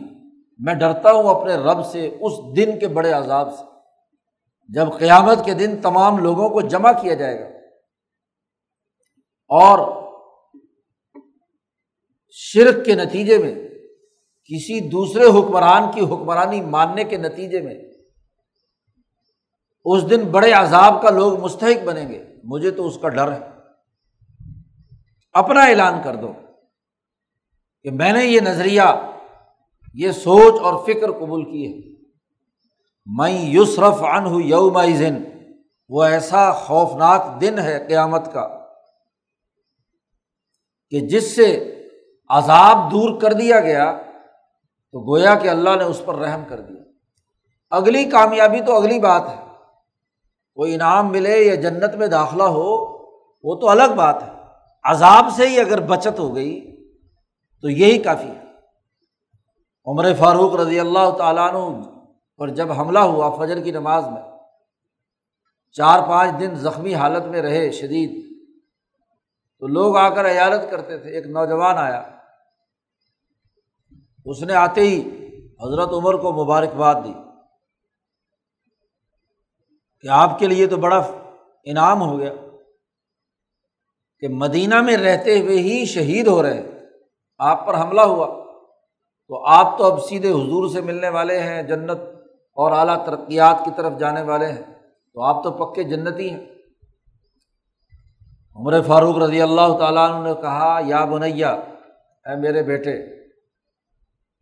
میں 0.59 0.73
ڈرتا 0.73 1.11
ہوں 1.11 1.39
اپنے 1.39 1.55
رب 1.55 1.85
سے 1.85 2.17
اس 2.21 2.33
دن 2.55 2.79
کے 2.79 2.87
بڑے 2.87 3.11
عذاب 3.11 3.57
سے۔ 3.57 3.63
جب 4.69 4.87
قیامت 4.99 5.45
کے 5.45 5.53
دن 5.53 5.81
تمام 5.81 6.17
لوگوں 6.17 6.49
کو 6.49 6.61
جمع 6.61 6.91
کیا 6.91 7.13
جائے 7.13 7.39
گا۔ 7.39 7.60
اور 9.51 10.01
شرک 12.29 12.85
کے 12.85 12.95
نتیجے 12.95 13.37
میں 13.37 13.55
کسی 14.45 14.89
دوسرے 14.89 15.25
حکمران 15.25 15.83
کی 15.91 16.01
حکمرانی 16.01 16.61
ماننے 16.61 17.03
کے 17.03 17.17
نتیجے 17.17 17.61
میں 17.61 17.73
اس 19.85 20.09
دن 20.09 20.23
بڑے 20.23 20.51
عذاب 20.51 21.01
کا 21.01 21.09
لوگ 21.09 21.39
مستحق 21.39 21.83
بنیں 21.85 22.09
گے۔ 22.09 22.25
مجھے 22.43 22.71
تو 22.71 22.87
اس 22.87 22.97
کا 23.01 23.09
ڈر 23.09 23.31
ہے۔ 23.31 23.39
اپنا 25.33 25.63
اعلان 25.63 26.01
کر 26.03 26.15
دو 26.15 26.33
کہ 27.83 27.91
میں 27.91 28.11
نے 28.11 28.25
یہ 28.25 28.39
نظریہ، 28.39 28.81
یہ 29.93 30.11
سوچ 30.11 30.61
اور 30.61 30.85
فکر 30.85 31.11
قبول 31.11 31.45
کی 31.45 31.67
ہے۔ 31.67 31.95
میں 33.05 33.31
یوسرف 33.31 34.03
ان 34.03 34.25
ہوں 34.25 34.41
یوم 34.41 34.77
وہ 35.89 36.03
ایسا 36.03 36.51
خوفناک 36.51 37.41
دن 37.41 37.59
ہے 37.59 37.85
قیامت 37.87 38.33
کا۔ 38.33 38.60
کہ 40.91 40.99
جس 40.99 41.35
سے 41.35 41.75
عذاب 42.29 42.91
دور 42.91 43.21
کر 43.21 43.33
دیا 43.33 43.59
گیا، 43.59 44.01
تو 44.91 45.13
گویا 45.13 45.35
کہ 45.35 45.47
اللہ 45.47 45.69
نے 45.69 45.83
اس 45.83 46.01
پر 46.05 46.15
رحم 46.15 46.43
کر 46.49 46.59
دیا۔ 46.59 46.83
اگلی 47.69 48.05
کامیابی 48.05 48.61
تو 48.61 48.75
اگلی 48.75 48.99
بات 48.99 49.21
ہے۔ 49.29 49.45
کوئی 50.55 50.75
انعام 50.75 51.11
ملے 51.11 51.37
یا 51.37 51.55
جنت 51.55 51.95
میں 51.95 52.07
داخلہ 52.07 52.43
ہو، 52.43 52.97
وہ 53.43 53.55
تو 53.55 53.69
الگ 53.69 53.93
بات 53.95 54.23
ہے۔ 54.23 54.27
عذاب 54.83 55.25
سے 55.35 55.47
ہی 55.47 55.59
اگر 55.59 55.81
بچت 55.81 56.19
ہو 56.19 56.35
گئی، 56.35 56.85
تو 57.61 57.69
یہی 57.69 57.97
کافی 57.97 58.27
ہے۔ 58.27 58.43
عمر 59.85 60.13
فاروق 60.19 60.55
رضی 60.55 60.79
اللہ 60.79 61.09
تعالیٰ 61.17 61.53
عنہ 61.53 61.81
پر 62.37 62.47
جب 62.47 62.71
حملہ 62.71 62.99
ہوا 62.99 63.45
فجر 63.45 63.59
کی 63.59 63.71
نماز 63.71 64.07
میں، 64.07 64.21
چار 65.71 65.99
پانچ 66.07 66.39
دن 66.39 66.55
زخمی 66.55 66.95
حالت 66.95 67.25
میں 67.25 67.41
رہے 67.41 67.71
شدید 67.71 68.30
تو 69.61 69.67
لوگ 69.67 69.97
آ 69.97 70.09
کر 70.09 70.25
عیالت 70.25 70.71
کرتے 70.71 70.97
تھے، 70.97 71.09
ایک 71.09 71.25
نوجوان 71.25 71.77
آیا۔ 71.77 72.17
اس 74.25 74.43
نے 74.43 74.53
آتے 74.53 74.81
ہی 74.81 74.99
حضرت 75.63 75.89
عمر 75.93 76.13
کو 76.13 76.43
مبارکباد 76.43 76.95
دی 77.03 77.13
کہ 80.01 80.07
آپ 80.07 80.39
کے 80.39 80.47
لیے 80.47 80.67
تو 80.67 80.77
بڑا 80.77 81.11
انعام 81.63 82.01
ہو 82.01 82.19
گیا 82.19 82.33
کہ 84.19 84.27
مدینہ 84.27 84.81
میں 84.81 84.97
رہتے 84.97 85.39
ہوئے 85.39 85.57
ہی 85.57 85.85
شہید 85.85 86.27
ہو 86.27 86.43
رہے 86.43 86.69
آپ 87.37 87.67
پر 87.67 87.81
حملہ 87.81 88.01
ہوا۔ 88.01 88.27
تو 89.27 89.45
آپ 89.45 89.77
تو 89.77 89.83
اب 89.83 90.03
سیدھے 90.03 90.29
حضور 90.29 90.69
سے 90.69 90.81
ملنے 90.81 91.09
والے 91.09 91.39
ہیں، 91.39 91.63
جنت 91.63 91.99
اور 92.53 92.71
اعلیٰ 92.71 93.05
ترقیات 93.05 93.65
کی 93.65 93.71
طرف 93.77 93.99
جانے 93.99 94.21
والے 94.21 94.45
ہیں۔ 94.45 94.61
تو 95.13 95.21
آپ 95.21 95.43
تو 95.43 95.51
پکے 95.51 95.83
جنتی 95.83 96.29
ہیں۔ 96.29 96.45
عمر 98.55 98.81
فاروق 98.81 99.17
رضی 99.17 99.41
اللہ 99.41 99.77
تعالیٰ 99.79 100.11
عنہ 100.11 100.27
نے 100.27 100.33
کہا، 100.41 100.79
یا 100.85 101.05
بنیا، 101.05 101.51
اے 102.25 102.35
میرے 102.35 102.63
بیٹے 102.63 102.93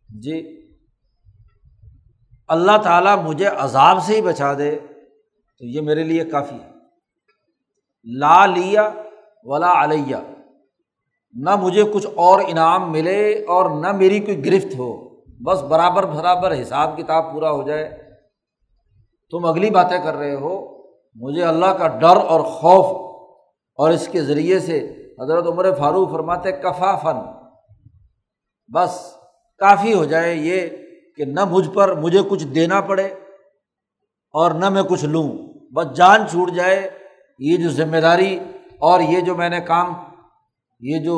جی 0.08 0.66
اللہ 2.48 2.76
تعالیٰ 2.82 3.22
مجھے 3.22 3.46
عذاب 3.46 4.02
سے 4.02 4.16
ہی 4.16 4.22
بچا 4.22 4.52
دے، 4.58 4.78
تو 5.58 5.64
یہ 5.64 5.80
میرے 5.80 6.02
لیے 6.02 6.24
کافی 6.24 6.56
ہے۔ 6.56 6.70
لا 8.18 8.46
لیا 8.46 8.90
ولا 9.44 9.84
علیہ، 9.84 10.16
نہ 11.34 11.56
مجھے 11.56 11.84
کچھ 11.92 12.06
اور 12.14 12.40
انعام 12.48 12.92
ملے 12.92 13.32
اور 13.32 13.70
نہ 13.70 13.92
میری 13.92 14.20
کوئی 14.20 14.44
گرفت 14.44 14.78
ہو۔ 14.78 15.10
بس 15.40 15.62
برابر 15.62 16.06
برابر 16.06 16.62
حساب 16.62 16.98
کتاب 16.98 17.32
پورا 17.32 17.50
ہو 17.50 17.62
جائے۔ 17.62 18.02
تم 19.30 19.44
اگلی 19.44 19.70
باتیں 19.70 19.98
کر 19.98 20.14
رہے 20.14 20.34
ہو، 20.34 20.82
مجھے 21.14 21.44
اللہ 21.44 21.66
کا 21.66 21.86
ڈر 21.86 22.16
اور 22.16 22.40
خوف 22.40 23.09
اور 23.80 23.90
اس 23.90 24.08
کے 24.08 24.22
ذریعے 24.22 24.60
سے 24.60 24.78
حضرت 25.22 25.46
عمر 25.46 25.74
فاروق 25.74 26.10
فرماتے 26.10 26.52
کفا 26.52 26.96
فن 26.96 27.18
بس 28.74 29.14
کافی 29.58 29.94
ہو 29.94 30.04
جائے 30.04 30.34
یہ 30.34 30.66
کہ 31.16 31.24
نہ 31.24 31.44
مجھ 31.44 31.70
پر 31.70 31.94
مجھے 31.94 32.18
کچھ 32.28 32.44
دینا 32.44 32.80
پڑے 32.80 33.06
اور 34.32 34.50
نہ 34.50 34.68
میں 34.68 34.82
کچھ 34.82 35.04
لوں۔ 35.04 35.28
بس 35.72 35.96
جان 35.96 36.28
چھوٹ 36.30 36.50
جائے، 36.50 36.90
یہ 37.38 37.56
جو 37.56 37.70
ذمہ 37.70 37.96
داری 37.96 38.38
اور 38.78 39.00
یہ 39.00 39.20
جو 39.20 39.34
میں 39.34 39.48
نے 39.48 39.60
کام، 39.60 39.94
یہ 40.80 40.98
جو 40.98 41.16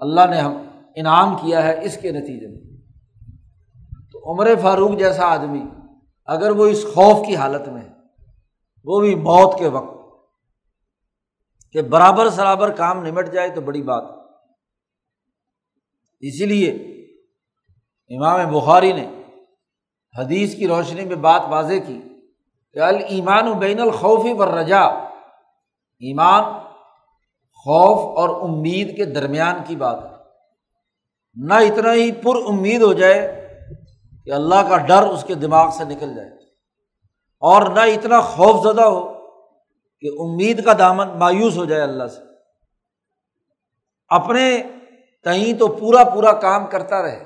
اللہ 0.00 0.20
نے 0.30 0.36
ہم 0.36 0.62
انعام 0.94 1.36
کیا 1.36 1.62
ہے 1.62 1.84
اس 1.84 1.96
کے 1.96 2.12
نتیجے 2.12 2.46
میں۔ 2.46 2.60
تو 4.12 4.32
عمر 4.32 4.50
فاروق 4.62 4.98
جیسا 4.98 5.26
آدمی، 5.26 5.62
اگر 6.26 6.50
وہ 6.50 6.66
اس 6.66 6.84
خوف 6.94 7.26
کی 7.26 7.36
حالت 7.36 7.68
میں 7.68 7.88
وہ 8.84 9.00
بھی 9.00 9.14
موت 9.14 9.58
کے 9.58 9.68
وقت 9.68 10.01
کہ 11.72 11.82
برابر 11.82 12.30
سرابر 12.30 12.70
کام 12.70 13.06
نمٹ 13.06 13.32
جائے 13.32 13.48
تو 13.48 13.60
بڑی 13.60 13.82
بات 13.82 14.04
اسی 16.20 16.46
لیے 16.46 16.70
امام 18.16 18.52
بخاری 18.52 18.92
نے 18.92 19.22
حدیث 20.18 20.56
کی 20.56 20.68
روشنی 20.68 21.04
میں 21.04 21.16
بات 21.16 21.42
واضح 21.48 21.74
کی 21.86 22.02
کہ 22.72 22.78
المان 22.78 23.48
و 23.48 23.54
بین 23.54 23.80
الخوفی 23.80 24.32
و 24.32 24.60
رجا 24.60 24.82
ایمان 26.00 26.44
خوف 27.52 28.18
اور 28.18 28.50
امید 28.50 28.96
کے 28.96 29.04
درمیان 29.04 29.54
کی 29.66 29.76
بات 29.76 30.04
ہے۔ 30.04 30.16
نہ 31.34 31.54
اتنا 31.54 31.92
ہی 31.92 32.12
پر 32.12 32.36
امید 32.48 32.82
ہو 32.82 32.92
جائے 32.92 33.48
کہ 34.24 34.30
اللہ 34.30 34.68
کا 34.68 34.76
ڈر 34.76 35.02
اس 35.02 35.24
کے 35.24 35.34
دماغ 35.34 35.70
سے 35.70 35.84
نکل 35.84 36.14
جائے 36.16 36.28
اور 37.40 37.62
نہ 37.62 37.80
اتنا 37.80 38.20
خوف 38.20 38.64
زدہ 38.64 38.82
ہو 38.82 39.21
کہ 40.02 40.08
امید 40.18 40.64
کا 40.64 40.72
دامن 40.78 41.08
مایوس 41.18 41.56
ہو 41.56 41.64
جائے 41.64 41.82
اللہ 41.82 42.06
سے۔ 42.06 42.20
اپنے 44.08 44.62
کہیں 45.24 45.52
تو 45.52 45.68
پورا 45.68 46.04
پورا 46.04 46.32
کام 46.32 46.66
کرتا 46.66 47.02
رہے 47.02 47.24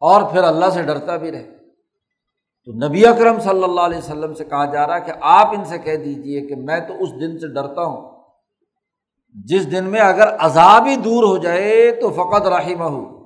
اور 0.00 0.22
پھر 0.32 0.42
اللہ 0.42 0.70
سے 0.70 0.82
ڈرتا 0.82 1.16
بھی 1.16 1.32
رہے۔ 1.32 1.50
تو 2.64 2.88
نبی 2.88 3.06
اکرم 3.06 3.40
صلی 3.40 3.64
اللہ 3.64 3.80
علیہ 3.80 3.98
وسلم 3.98 4.34
سے 4.34 4.44
کہا 4.44 4.64
جا 4.64 4.86
رہا 4.86 4.98
کہ 4.98 5.12
آپ 5.20 5.46
ان 5.46 5.64
سے 5.64 5.78
کہہ 5.78 5.96
دیجیے 5.96 6.46
کہ 6.46 6.54
میں 6.56 6.80
تو 6.80 6.94
اس 7.00 7.10
دن 7.10 7.38
سے 7.38 7.54
ڈرتا 7.54 7.84
ہوں۔ 7.84 8.22
جس 9.44 9.72
دن 9.72 9.84
میں 9.84 10.00
اگر 10.00 10.36
عذاب 10.38 10.86
ہی 10.86 10.96
دور 10.96 11.24
ہو 11.24 11.36
جائے 11.36 11.90
تو 11.90 12.10
فقط 12.10 12.46
رحمہ۔ 12.46 12.84
ہو 12.84 13.22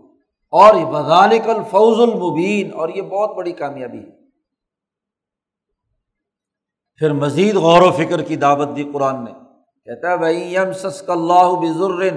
اور 0.51 0.75
وزالک 0.75 1.49
الفوز 1.49 2.01
المبین۔ 2.01 2.73
اور 2.75 2.89
یہ 2.89 3.03
بہت 3.03 3.37
بڑی 3.37 3.53
کامیابی 3.53 3.99
ہے۔ 3.99 4.26
پھر 7.01 7.13
مزید 7.13 7.57
غور 7.57 7.83
و 7.83 7.91
فکر 7.93 8.23
کی 8.23 8.37
دعوت 8.37 8.77
دی 8.77 8.85
قرآن 8.93 9.25
نے۔ 9.25 9.33
کہتا 9.87 10.11
ہے 10.11 10.17
بھائی 10.17 10.55
یم 10.55 10.73
سسک 10.73 11.11
اللہ 11.11 11.49
بزر 11.61 12.09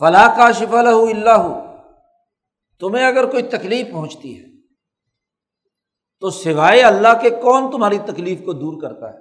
فلاں 0.00 0.28
کا 0.36 0.50
شفا 0.52 0.80
اللہ 0.80 1.48
تمہیں 2.80 3.04
اگر 3.06 3.26
کوئی 3.26 3.42
تکلیف 3.42 3.90
پہنچتی 3.92 4.38
ہے، 4.38 4.48
تو 6.22 6.30
سوائے 6.30 6.82
اللہ 6.82 7.20
کے 7.22 7.30
کون 7.30 7.70
تمہاری 7.70 7.98
تکلیف 8.06 8.44
کو 8.44 8.52
دور 8.52 8.80
کرتا 8.82 9.12
ہے؟ 9.12 9.18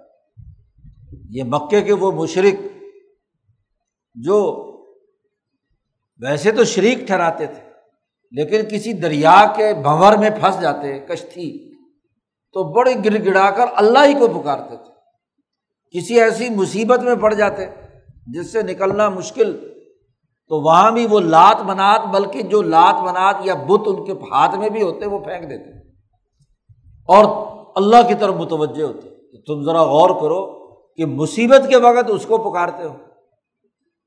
یہ 1.30 1.44
مکے 1.44 1.82
کے 1.82 1.94
وہ 1.94 2.12
مشرق 2.12 2.62
جو 4.16 4.38
ویسے 6.22 6.52
تو 6.52 6.64
شریک 6.64 7.08
ٹھہراتے 7.08 7.46
تھے، 7.48 7.62
لیکن 8.34 8.70
کسی 8.70 8.94
دریا 8.94 9.42
کے 9.56 9.74
بھنور 9.74 10.18
میں 10.18 10.30
پھنس 10.30 10.62
جاتے، 10.62 11.00
کشتی 11.00 11.69
تو 12.54 12.64
بڑے 12.64 12.94
گر 13.06 13.26
گڑا 13.26 13.50
کر 13.50 13.66
اللہ 13.76 14.00
ہی 14.06 14.14
کو 14.14 14.42
پکارتے 14.42 14.78
تھے۔ 14.78 14.90
کسی 16.00 16.22
ایسی 16.22 16.50
مصیبت 16.50 17.00
میں 17.00 17.16
پڑ 17.16 17.34
جاتے 17.34 17.66
جس 18.28 18.52
سے 18.52 18.62
نکلنا 18.62 19.10
مشکل، 19.10 19.74
تو 20.48 20.62
وہاں 20.62 20.92
بھی 20.92 21.08
وہ 21.10 21.20
لات 21.20 21.62
منات، 21.62 22.02
بلکہ 22.12 22.42
جو 22.42 22.62
لات 22.62 23.04
منات 23.04 23.36
یا 23.44 23.54
بت 23.54 23.82
ان 23.86 24.06
کے 24.06 24.12
ہاتھ 24.12 24.56
میں 24.56 24.70
بھی 24.70 24.82
ہوتے، 24.82 25.06
وہ 25.06 25.20
پھینک 25.20 25.50
دیتے۔ 25.50 25.90
اور 27.14 27.46
اللہ 27.76 28.08
کی 28.08 28.14
طرف 28.14 28.36
متوجہ 28.36 28.84
ہوتے۔ 28.84 29.10
تم 29.42 29.64
ذرا 29.64 29.84
غور 29.84 30.10
کرو 30.10 30.66
کہ 30.96 31.06
مصیبت 31.06 31.62
کے 31.70 31.78
وقت 31.78 32.06
اس 32.08 32.26
کو 32.26 32.38
پکارتے 32.38 32.84
ہو۔ 32.84 32.94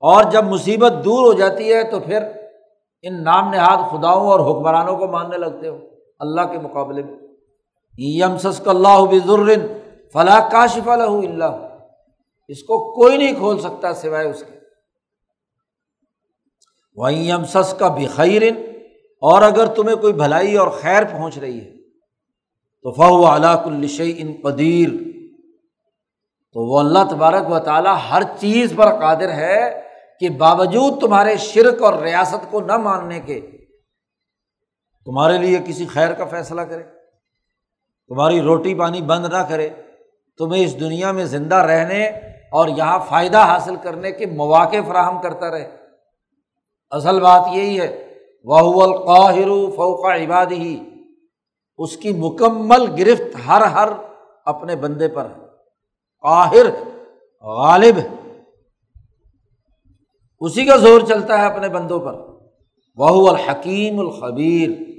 اور 0.00 0.24
جب 0.24 0.44
مصیبت 0.44 0.92
دور 1.04 1.26
ہو 1.26 1.32
جاتی 1.32 1.72
ہے، 1.72 1.90
تو 1.90 2.00
پھر 2.00 2.22
ان 3.02 3.24
نام 3.24 3.48
نہاد 3.48 3.90
خداؤں 3.90 4.26
اور 4.26 4.40
حکمرانوں 4.40 4.96
کو 4.96 5.06
ماننے 5.06 5.38
لگتے 5.38 5.68
ہو۔ 5.68 5.78
اللہ 6.18 6.40
کے 6.40 6.58
مقابلے 6.58 7.02
میں۔ 7.02 7.21
سسک 8.38 8.68
اللہ 8.68 9.04
بزر 9.10 9.66
فلاں 10.12 10.50
کاشف 10.50 10.88
اللہ 10.88 11.68
اس 12.48 12.62
کو 12.62 12.94
کوئی 12.94 13.16
نہیں 13.16 13.32
کھول 13.32 13.60
سکتا 13.60 13.94
سوائے 13.94 14.28
اس 14.28 14.40
کے۔ 14.40 14.58
وہیں 16.96 17.44
سس 17.44 17.74
کا 17.78 17.88
بخیر 17.88 18.42
اور 19.22 19.42
اگر 19.42 19.66
تمہیں 19.66 19.96
کوئی 19.96 20.12
بھلائی 20.12 20.56
اور 20.56 20.68
خیر 20.68 21.04
پہنچ 21.04 21.38
رہی 21.38 21.60
ہے، 21.60 21.70
تو 22.82 22.92
فو 22.92 23.36
علاق 23.36 23.66
الشی 23.66 24.14
ان 24.18 24.32
قدیر۔ 24.42 24.88
تو 26.52 26.72
وہ 26.72 26.78
اللہ 26.78 26.98
تبارک 27.10 27.50
و 27.50 27.58
تعالیٰ 27.58 27.96
ہر 28.10 28.22
چیز 28.40 28.72
پر 28.76 29.00
قادر 29.00 29.32
ہے 29.32 29.82
کہ 30.20 30.28
باوجود 30.28 31.00
تمہارے 31.00 31.36
شرک 31.36 31.82
اور 31.82 31.94
ریاست 31.94 32.50
کو 32.50 32.60
نہ 32.60 32.76
ماننے 32.76 33.20
کے 33.20 33.40
تمہارے 35.04 35.38
لیے 35.38 35.58
کسی 35.64 35.86
خیر 35.86 36.12
کا 36.12 36.24
فیصلہ 36.24 36.60
کرے۔ 36.60 37.01
تمہاری 38.08 38.40
روٹی 38.40 38.74
پانی 38.74 39.02
بند 39.02 39.26
نہ 39.26 39.38
کرے، 39.48 39.68
تمہیں 40.38 40.64
اس 40.64 40.80
دنیا 40.80 41.12
میں 41.12 41.24
زندہ 41.24 41.54
رہنے 41.54 42.06
اور 42.52 42.68
یہاں 42.68 42.98
فائدہ 43.08 43.38
حاصل 43.38 43.76
کرنے 43.76 44.12
کے 44.12 44.26
مواقع 44.26 44.76
فراہم 44.88 45.22
کرتا 45.22 45.50
رہے۔ 45.50 45.76
اصل 46.90 47.20
بات 47.20 47.48
یہی 47.52 47.80
ہے 47.80 48.14
وہ 48.44 48.82
القاہر 48.82 49.70
فوقا 49.76 50.14
عباد 50.14 50.46
ہی 50.46 50.84
اس 51.78 51.96
کی 51.96 52.12
مکمل 52.12 52.86
گرفت 52.98 53.48
ہر 53.48 53.60
ہر 53.60 53.88
اپنے 54.44 54.76
بندے 54.76 55.08
پر 55.08 55.24
ہے۔ 55.24 55.46
قاہر، 56.22 56.66
غالب۔ 57.42 57.98
اسی 60.40 60.64
کا 60.64 60.76
زور 60.76 61.00
چلتا 61.00 61.38
ہے 61.38 61.46
اپنے 61.46 61.68
بندوں 61.68 62.00
پر۔ 62.00 62.14
وہ 62.96 63.28
الحکیم 63.28 64.00
الخبیر 64.00 64.91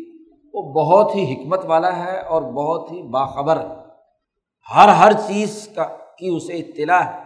وہ 0.53 0.73
بہت 0.73 1.15
ہی 1.15 1.33
حکمت 1.33 1.65
والا 1.65 1.95
ہے 1.95 2.19
اور 2.19 2.41
بہت 2.41 2.91
ہی 2.91 3.01
باخبر 3.01 3.59
ہے۔ 3.59 3.75
ہر 4.75 4.87
ہر 4.87 5.13
چیز 5.13 5.69
کا 5.75 5.83
کی 6.17 6.27
اسے 6.35 6.53
اطلاع 6.53 7.01
ہے۔ 7.01 7.23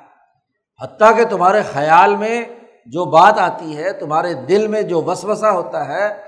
حتیٰ 0.82 1.18
کہ 1.18 1.26
تمہارے 1.26 1.62
خیال 1.62 2.16
میں 2.16 2.46
جو 2.86 3.06
بات 3.06 3.40
آتی 3.40 3.78
ہے، 3.78 3.94
تمہارے 3.94 4.34
دل 4.34 4.68
میں 4.68 4.82
جو 4.82 5.02
وسوسا 5.02 5.52
ہوتا 5.52 5.88
ہے، 5.88 6.22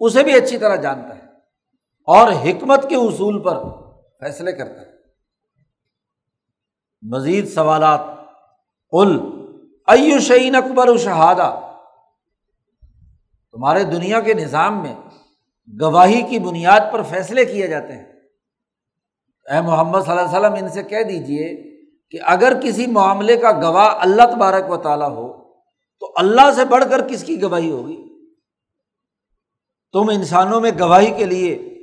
اسے 0.00 0.22
بھی 0.22 0.34
اچھی 0.34 0.58
طرح 0.58 0.76
جانتا 0.76 1.16
ہے 1.16 1.22
اور 2.06 2.32
حکمت 2.32 2.88
کے 2.88 2.96
اصول 2.96 3.42
پر 3.42 3.64
فیصلے 4.20 4.52
کرتا 4.52 4.80
ہے۔ 4.80 4.90
مزید 7.02 7.48
سوالات۔ 7.48 8.00
کل 8.90 9.20
ایو 9.86 10.18
شعین 10.18 10.56
اکبر 10.56 10.88
و 10.88 10.96
شہادہ؟ 10.96 11.60
تمہارے 13.52 13.84
دنیا 13.84 14.20
کے 14.20 14.34
نظام 14.34 14.82
میں 14.82 14.94
گواہی 15.80 16.22
کی 16.22 16.38
بنیاد 16.38 16.80
پر 16.92 17.02
فیصلے 17.02 17.44
کیے 17.44 17.66
جاتے 17.66 17.92
ہیں۔ 17.92 18.04
اے 19.50 19.60
محمد 19.60 20.00
صلی 20.00 20.10
اللہ 20.10 20.20
علیہ 20.20 20.38
وسلم، 20.38 20.52
ان 20.52 20.68
سے 20.68 20.82
کہہ 20.82 21.02
دیجیے 21.02 21.70
کہ 22.10 22.18
اگر 22.24 22.52
کسی 22.62 22.86
معاملے 22.86 23.36
کا 23.36 23.52
گواہ 23.52 23.94
اللہ 23.98 24.22
تبارک 24.22 24.70
و 24.70 24.76
تعالیٰ 24.76 25.10
ہو، 25.10 25.54
تو 26.00 26.12
اللہ 26.16 26.50
سے 26.56 26.64
بڑھ 26.64 26.84
کر 26.90 27.08
کس 27.08 27.24
کی 27.24 27.42
گواہی 27.42 27.70
ہوگی؟ 27.70 27.96
تم 29.92 30.08
انسانوں 30.08 30.60
میں 30.60 30.70
گواہی 30.80 31.10
کے 31.10 31.24
لیے 31.24 31.74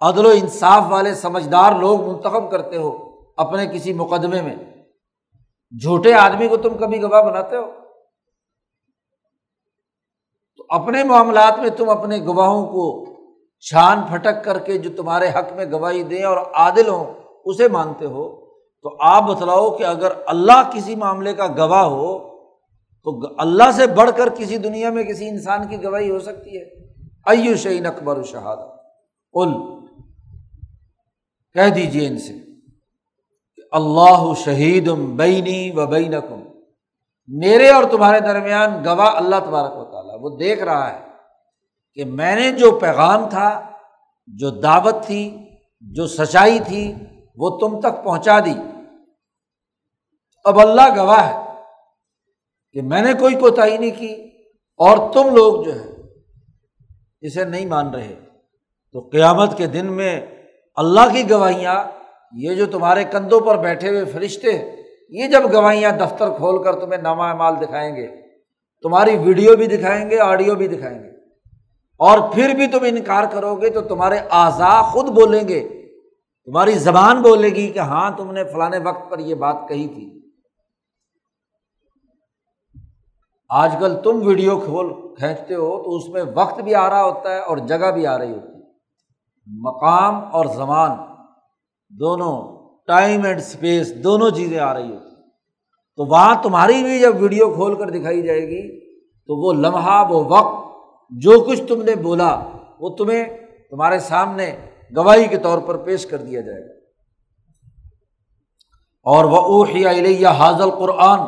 عدل 0.00 0.26
و 0.26 0.28
انصاف 0.28 0.82
والے 0.88 1.14
سمجھدار 1.14 1.72
لوگ 1.72 2.00
منتخب 2.00 2.50
کرتے 2.50 2.76
ہو 2.76 3.20
اپنے 3.36 3.66
کسی 3.66 3.92
مقدمے 3.92 4.42
میں۔ 4.42 4.56
جھوٹے 5.82 6.12
آدمی 6.14 6.48
کو 6.48 6.56
تم 6.56 6.76
کبھی 6.78 7.02
گواہ 7.02 7.22
بناتے 7.22 7.56
ہو؟ 7.56 7.81
تو 10.68 10.74
اپنے 10.74 11.04
معاملات 11.04 11.58
میں 11.58 11.70
تم 11.70 11.88
اپنے 11.88 12.18
گواہوں 12.18 12.66
کو 12.66 13.04
چھان 13.60 14.00
پھٹک 14.10 14.44
کر 14.44 14.58
کے 14.58 14.78
جو 14.78 14.90
تمہارے 14.96 15.28
حق 15.28 15.52
میں 15.52 15.64
گواہی 15.72 16.02
دیں 16.02 16.24
اور 16.24 16.36
عادل 16.36 16.88
ہوں، 16.88 17.14
اسے 17.44 17.68
مانتے 17.68 18.06
ہو۔ 18.06 18.44
تو 18.82 18.96
آپ 19.00 19.22
بتلاؤ 19.22 19.70
کہ 19.70 19.84
اگر 19.84 20.12
اللہ 20.26 20.70
کسی 20.74 20.96
معاملے 20.96 21.32
کا 21.32 21.46
گواہ 21.46 21.84
ہو، 21.84 22.18
تو 23.04 23.20
اللہ 23.38 23.70
سے 23.72 23.86
بڑھ 23.86 24.10
کر 24.16 24.28
کسی 24.28 24.56
دنیا 24.56 24.90
میں 24.90 25.04
کسی 25.04 25.28
انسان 25.28 25.68
کی 25.68 25.84
گواہی 25.84 26.10
ہو 26.10 26.18
سکتی 26.18 26.56
ہے۔ 26.56 26.64
ایو 27.26 27.56
شعین 27.56 27.86
اکبر 27.86 28.22
شہاد 28.22 28.56
ال 29.34 29.52
کہہ 31.54 31.74
دیجیے 31.74 32.08
ان 32.08 32.18
سے 32.18 32.32
اللہ 33.72 34.32
شہید 34.36 34.90
بینی 34.90 35.70
و 35.70 35.86
بینکم۔ 35.86 36.40
میرے 37.28 37.70
اور 37.70 37.84
تمہارے 37.84 38.20
درمیان 38.20 38.84
گواہ 38.84 39.16
اللہ 39.16 39.36
تبارک 39.44 39.76
و 39.76 39.84
تعالیٰ۔ 39.84 40.01
وہ 40.22 40.36
دیکھ 40.36 40.62
رہا 40.62 40.92
ہے 40.92 41.06
کہ 41.94 42.04
میں 42.04 42.36
نے 42.36 42.52
جو 42.52 42.78
پیغام 42.78 43.28
تھا، 43.28 43.70
جو 44.26 44.50
دعوت 44.50 45.04
تھی، 45.06 45.50
جو 45.80 46.06
سچائی 46.06 46.58
تھی، 46.66 46.94
وہ 47.36 47.58
تم 47.58 47.80
تک 47.80 48.04
پہنچا 48.04 48.40
دی۔ 48.40 48.54
اب 50.44 50.60
اللہ 50.60 50.96
گواہ 50.96 51.32
ہے 51.32 51.54
کہ 52.72 52.82
میں 52.82 53.02
نے 53.02 53.12
کوئی 53.12 53.34
کوتاہی 53.34 53.78
نہیں 53.78 53.98
کی 53.98 54.14
اور 54.76 55.12
تم 55.12 55.34
لوگ 55.34 55.62
جو 55.62 55.74
ہے 55.74 55.88
اسے 57.20 57.44
نہیں 57.44 57.66
مان 57.66 57.94
رہے۔ 57.94 58.14
تو 58.92 59.00
قیامت 59.00 59.56
کے 59.56 59.66
دن 59.66 59.92
میں 59.92 60.20
اللہ 60.74 61.12
کی 61.12 61.30
گواہیاں، 61.30 61.84
یہ 62.32 62.54
جو 62.54 62.66
تمہارے 62.66 63.04
کندھوں 63.04 63.40
پر 63.40 63.56
بیٹھے 63.56 63.88
ہوئے 63.88 64.04
فرشتے، 64.04 64.70
یہ 65.08 65.26
جب 65.28 65.52
گواہیاں 65.52 65.92
دفتر 65.92 66.36
کھول 66.36 66.62
کر 66.62 66.80
تمہیں 66.80 67.02
نامہ 67.02 67.34
مال 67.34 67.54
دکھائیں 67.60 67.96
گے 67.96 68.21
تمہاری 68.82 69.16
ویڈیو 69.16 69.56
بھی 69.56 69.66
دکھائیں 69.66 70.10
گے، 70.10 70.18
آڈیو 70.18 70.54
بھی 70.54 70.68
دکھائیں 70.68 71.02
گے۔ 71.02 71.08
اور 71.98 72.32
پھر 72.32 72.54
بھی 72.54 72.66
تم 72.66 72.78
انکار 72.82 73.24
کرو 73.32 73.54
گے 73.54 73.70
تو 73.70 73.80
تمہارے 73.80 74.18
اعضا 74.30 74.82
خود 74.82 75.08
بولیں 75.08 75.48
گے۔ 75.48 75.68
تمہاری 76.44 76.72
زبان 76.72 77.22
بولے 77.22 77.48
گی 77.48 77.68
کہ 77.68 77.78
ہاں 77.78 78.10
تم 78.16 78.32
نے 78.32 78.44
فلاں 78.44 78.70
وقت 78.84 79.10
پر 79.10 79.18
یہ 79.18 79.34
بات 79.34 79.56
کہی 79.68 79.88
تھی۔ 79.88 80.22
آج 83.48 83.76
کل 83.80 84.02
تم 84.02 84.20
ویڈیو 84.26 84.58
کھول 84.58 85.14
کھینچتے 85.14 85.54
ہو 85.54 85.82
تو 85.82 85.96
اس 85.96 86.08
میں 86.08 86.22
وقت 86.34 86.60
بھی 86.60 86.74
آ 86.74 86.90
رہا 86.90 87.04
ہوتا 87.04 87.34
ہے 87.34 87.40
اور 87.40 87.56
جگہ 87.56 87.90
بھی 87.90 88.06
آ 88.06 88.18
رہی 88.18 88.32
ہوتی 88.32 88.46
ہے۔ 88.46 88.52
مقام 89.46 90.14
اور 90.32 90.44
زمان، 90.44 90.90
دونوں 91.90 92.62
ٹائم 92.86 93.24
اینڈ 93.24 93.38
اسپیس 93.38 94.04
دونوں 94.04 94.30
چیزیں 94.30 94.58
آ 94.58 94.74
رہی 94.74 94.92
ہوتی 94.92 95.11
تو 95.96 96.04
وہاں 96.04 96.42
تمہاری 96.42 96.82
بھی 96.82 97.00
جب 97.00 97.22
ویڈیو 97.22 97.54
کھول 97.54 97.74
کر 97.74 97.90
دکھائی 97.90 98.22
جائے 98.22 98.40
گی، 98.40 98.80
تو 99.00 99.36
وہ 99.36 99.52
لمحہ، 99.52 100.12
وہ 100.12 100.24
وقت، 100.24 100.72
جو 101.10 101.40
کچھ 101.40 101.62
تم 101.68 101.82
نے 101.82 101.94
بولا، 101.94 102.40
وہ 102.80 102.88
تمہیں 102.88 103.24
تمہارے 103.70 103.98
سامنے 103.98 104.56
گواہی 104.96 105.28
کے 105.28 105.36
طور 105.36 105.58
پر 105.58 105.76
پیش 105.76 106.06
کر 106.06 106.16
دیا 106.16 106.40
جائے 106.40 106.60
گا۔ 106.60 106.74
اور 109.04 109.24
وہ 109.24 109.36
اوحیا 109.36 110.30
حاضل 110.30 110.70
قرآن 110.70 111.20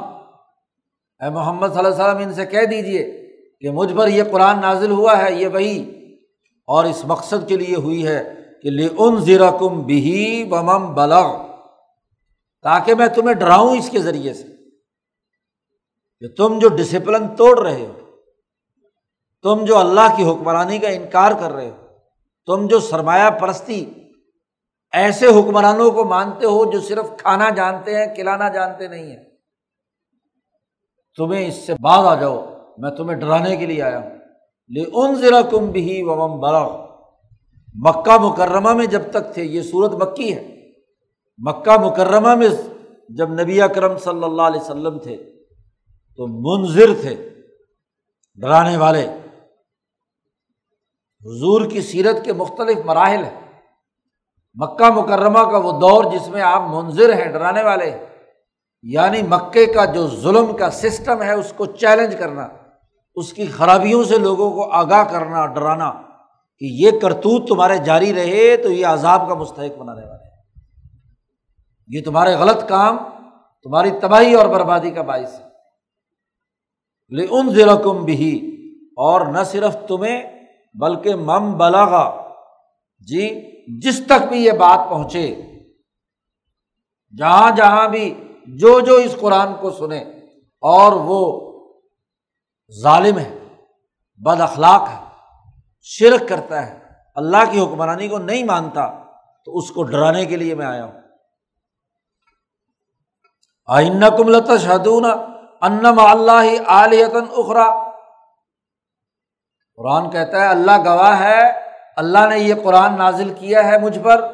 اے 1.24 1.31
محمد 1.31 1.68
صلی 1.68 1.79
اللہ 1.79 1.88
علیہ 1.88 2.05
وسلم، 2.05 2.16
ان 2.16 2.35
سے 2.35 2.46
کہہ 2.46 2.64
دیجیے 2.64 3.31
کہ 3.61 3.70
مجھ 3.70 3.92
پر 3.96 4.09
یہ 4.09 4.22
قرآن 4.31 4.61
نازل 4.61 4.90
ہوا 4.90 5.18
ہے، 5.18 5.35
یہ 5.35 5.48
وہی 5.48 5.92
اور 6.66 6.85
اس 6.85 7.05
مقصد 7.05 7.48
کے 7.48 7.57
لیے 7.57 7.77
ہوئی 7.77 8.07
ہے 8.07 8.35
کہ 8.62 8.70
لے 8.70 8.88
ان 8.98 9.16
زیرا 9.16 9.50
کم 9.50 9.81
بھی 9.81 10.44
بمم 10.44 10.94
بلغ۔ 10.94 11.37
تاکہ 12.62 12.94
میں 12.94 13.07
تمہیں 13.07 13.35
ڈراؤں 13.35 13.77
اس 13.77 13.90
کے 13.90 13.98
ذریعے 13.98 14.35
سے۔ 14.35 14.54
کہ 16.20 16.29
تم 16.29 16.59
جو 16.59 16.68
ڈسپلن 16.68 17.37
توڑ 17.37 17.59
رہے 17.59 17.87
ہو، 17.87 18.00
تم 19.42 19.64
جو 19.64 19.79
اللہ 19.79 20.16
کی 20.16 20.24
حکمرانی 20.24 20.79
کا 20.79 20.88
انکار 20.88 21.33
کر 21.40 21.53
رہے 21.53 21.70
ہو، 21.70 21.87
تم 22.46 22.66
جو 22.66 22.81
سرمایہ 22.81 23.31
پرستی 23.31 23.90
ایسے 24.92 25.27
حکمرانوں 25.27 25.90
کو 25.90 26.05
مانتے 26.05 26.46
ہو 26.46 26.70
جو 26.70 26.81
صرف 26.81 27.18
کھانا 27.18 27.50
جانتے 27.50 27.94
ہیں، 27.94 28.14
کھلانا 28.14 28.48
جانتے 28.48 28.88
نہیں 28.88 29.16
ہیں۔ 29.16 29.24
تمہیں 31.16 31.46
اس 31.46 31.55
سے 31.55 31.74
بعد 31.81 32.05
آ 32.05 32.14
جاؤ، 32.14 32.44
میں 32.79 32.90
تمہیں 32.90 33.18
ڈرانے 33.18 33.57
کے 33.57 33.66
لیے 33.66 33.83
آیا 33.83 33.98
ہوں۔ 33.98 34.11
لے 34.70 34.85
ان 34.92 35.14
ذرا 35.14 35.42
کم 35.42 35.66
بھی 35.66 36.03
وم 36.03 36.40
برا 36.40 36.68
مکہ 37.74 38.18
مکرمہ 38.18 38.72
میں 38.72 38.87
جب 38.87 39.03
تک 39.11 39.35
تھے، 39.35 39.44
یہ 39.44 39.62
صورت 39.62 39.92
مکی 39.92 40.37
ہے۔ 40.37 40.72
مکہ 41.38 41.81
مکرمہ 41.81 42.35
میں 42.35 42.48
جب 43.09 43.31
نبی 43.31 43.62
اکرم 43.62 43.98
صلی 43.98 44.24
اللہ 44.24 44.42
علیہ 44.42 44.61
وسلم 44.61 44.98
تھے 44.98 45.34
تو 46.16 46.27
منظر 46.27 46.94
تھے 47.00 47.31
ڈرانے 48.35 48.77
والے۔ 48.77 49.09
حضور 51.20 51.70
کی 51.70 51.81
سیرت 51.81 52.24
کے 52.24 52.33
مختلف 52.33 52.79
مراحل 52.85 53.24
ہیں۔ 53.24 53.40
مکہ 54.55 54.90
مکرمہ 54.90 55.50
کا 55.50 55.59
وہ 55.59 55.81
دور 55.81 56.05
جس 56.05 56.29
میں 56.29 56.42
آپ 56.42 56.62
منظر 56.62 57.12
ہیں، 57.12 57.33
ڈرانے 57.33 57.62
والے۔ 57.62 58.07
یعنی 58.83 59.22
مکے 59.22 59.66
کا 59.66 59.85
جو 59.85 60.09
ظلم 60.09 60.57
کا 60.57 60.70
سسٹم 60.70 61.22
ہے، 61.22 61.33
اس 61.33 61.53
کو 61.57 61.66
چیلنج 61.66 62.16
کرنا، 62.18 62.48
اس 63.14 63.33
کی 63.33 63.46
خرابیوں 63.46 64.05
سے 64.05 64.18
لوگوں 64.18 64.50
کو 64.50 64.70
آگاہ 64.70 65.05
کرنا، 65.05 65.46
ڈرانا۔ 65.46 65.92
کہ 66.59 66.64
یہ 66.64 66.90
کرتوت 67.03 67.48
تمہارے 67.48 67.79
جاری 67.79 68.14
رہے 68.14 68.57
تو 68.57 68.72
یہ 68.72 68.87
عذاب 68.87 69.29
کا 69.29 69.35
مستحق 69.35 69.79
بنانے 69.79 70.07
والے۔ 70.07 70.29
یہ 71.88 72.05
تمہارے 72.05 72.35
غلط 72.35 72.68
کام، 72.68 72.96
تمہاری 73.62 73.90
تباہی 74.03 74.35
اور 74.35 74.46
بربادی 74.46 74.90
کا 74.90 75.03
باعث 75.03 75.40
ہے۔ 75.40 75.54
ان 77.12 77.51
ضلع 77.55 77.75
کم 77.85 78.05
بھی 78.05 78.33
اور 78.99 79.21
نہ 79.27 79.43
صرف 79.47 79.77
تمہیں، 79.88 80.21
بلکہ 80.75 81.14
مم 81.14 81.53
بلاغا 81.59 82.05
جی 83.09 83.29
جس 83.83 84.01
تک 84.07 84.29
بھی 84.29 84.45
یہ 84.45 84.53
بات 84.59 84.88
پہنچے، 84.90 85.27
جہاں 87.14 87.51
جہاں 87.57 87.87
بھی 87.88 88.05
جو 88.59 88.79
جو 88.81 88.95
اس 88.97 89.17
قرآن 89.21 89.55
کو 89.61 89.71
سنے، 89.71 89.99
اور 90.62 90.93
وہ 91.05 91.21
ظالم 92.75 93.19
ہے، 93.19 93.31
بد 94.21 94.40
اخلاق 94.40 94.88
ہے، 94.88 94.99
شرک 95.88 96.29
کرتا 96.29 96.67
ہے، 96.67 96.79
اللہ 97.17 97.51
کی 97.53 97.61
حکمرانی 97.61 98.09
کو 98.09 98.19
نہیں 98.21 98.45
مانتا، 98.45 98.87
تو 99.47 99.57
اس 99.59 99.71
کو 99.71 99.83
ڈرانے 99.83 100.25
کے 100.27 100.37
لیے 100.37 100.55
میں 100.55 100.67
آیا 100.67 100.85
ہوں۔ 100.85 101.01
آئن 103.69 104.05
کم 104.17 104.29
لتا 104.29 104.57
شدون 104.57 105.05
انم 105.66 105.98
اللہ 105.98 106.46
علیتن 106.66 107.24
اخرا 107.37 107.68
قرآن 109.77 110.11
کہتا 110.11 110.40
ہے، 110.40 110.46
اللہ 110.46 110.77
گواہ 110.85 111.20
ہے، 111.20 111.40
اللہ 111.96 112.18
نے 112.29 112.38
یہ 112.38 112.55
قرآن 112.64 112.98
نازل 112.98 113.33
کیا 113.38 113.68
ہے 113.68 113.79
مجھ 113.79 113.98
پر۔ 113.98 114.24